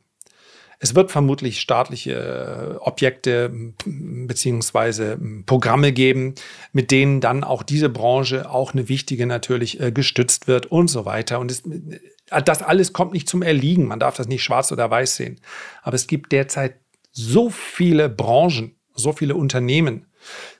Es 0.82 0.94
wird 0.94 1.10
vermutlich 1.10 1.60
staatliche 1.60 2.12
äh, 2.12 2.76
Objekte 2.78 3.52
beziehungsweise 3.84 5.18
Programme 5.44 5.92
geben, 5.92 6.34
mit 6.72 6.90
denen 6.90 7.20
dann 7.20 7.44
auch 7.44 7.62
diese 7.62 7.90
Branche, 7.90 8.50
auch 8.50 8.72
eine 8.72 8.88
wichtige 8.88 9.26
natürlich, 9.26 9.78
äh, 9.78 9.92
gestützt 9.92 10.48
wird 10.48 10.66
und 10.66 10.88
so 10.88 11.04
weiter. 11.04 11.38
Und 11.38 11.50
es, 11.50 11.66
äh, 11.66 12.42
das 12.42 12.62
alles 12.62 12.94
kommt 12.94 13.12
nicht 13.12 13.28
zum 13.28 13.42
Erliegen. 13.42 13.88
Man 13.88 14.00
darf 14.00 14.16
das 14.16 14.26
nicht 14.26 14.42
schwarz 14.42 14.72
oder 14.72 14.90
weiß 14.90 15.16
sehen. 15.16 15.38
Aber 15.82 15.96
es 15.96 16.06
gibt 16.06 16.32
derzeit 16.32 16.76
so 17.12 17.50
viele 17.50 18.08
Branchen, 18.08 18.74
so 18.94 19.12
viele 19.12 19.34
Unternehmen 19.34 20.06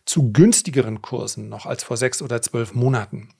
zu 0.05 0.33
günstigeren 0.33 1.01
Kursen 1.01 1.49
noch 1.49 1.65
als 1.65 1.83
vor 1.83 1.97
sechs 1.97 2.21
oder 2.21 2.43
zwölf 2.43 2.75
Monaten 2.75 3.31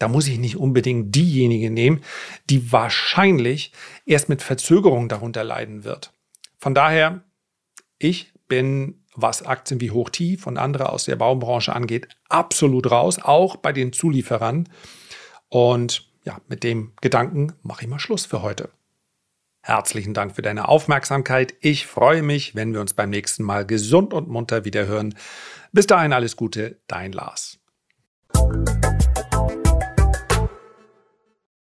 da 0.00 0.08
muss 0.08 0.26
ich 0.26 0.38
nicht 0.38 0.56
unbedingt 0.56 1.14
diejenige 1.14 1.70
nehmen, 1.70 2.02
die 2.48 2.72
wahrscheinlich 2.72 3.72
erst 4.06 4.28
mit 4.28 4.42
Verzögerung 4.42 5.08
darunter 5.08 5.44
leiden 5.44 5.84
wird. 5.84 6.12
Von 6.58 6.74
daher, 6.74 7.22
ich 7.98 8.32
bin, 8.48 9.04
was 9.14 9.42
Aktien 9.42 9.80
wie 9.80 9.90
Hochtief 9.90 10.46
und 10.46 10.56
andere 10.56 10.90
aus 10.90 11.04
der 11.04 11.16
Baubranche 11.16 11.74
angeht, 11.74 12.08
absolut 12.28 12.90
raus, 12.90 13.18
auch 13.20 13.56
bei 13.56 13.72
den 13.72 13.92
Zulieferern. 13.92 14.68
Und 15.48 16.10
ja, 16.24 16.40
mit 16.48 16.64
dem 16.64 16.92
Gedanken 17.02 17.52
mache 17.62 17.82
ich 17.82 17.88
mal 17.88 18.00
Schluss 18.00 18.24
für 18.24 18.40
heute. 18.40 18.70
Herzlichen 19.62 20.14
Dank 20.14 20.34
für 20.34 20.42
deine 20.42 20.68
Aufmerksamkeit. 20.68 21.54
Ich 21.60 21.86
freue 21.86 22.22
mich, 22.22 22.54
wenn 22.54 22.72
wir 22.72 22.80
uns 22.80 22.94
beim 22.94 23.10
nächsten 23.10 23.44
Mal 23.44 23.66
gesund 23.66 24.14
und 24.14 24.28
munter 24.28 24.64
wieder 24.64 24.86
hören. 24.86 25.14
Bis 25.72 25.86
dahin 25.86 26.14
alles 26.14 26.36
Gute, 26.36 26.80
dein 26.86 27.12
Lars. 27.12 27.58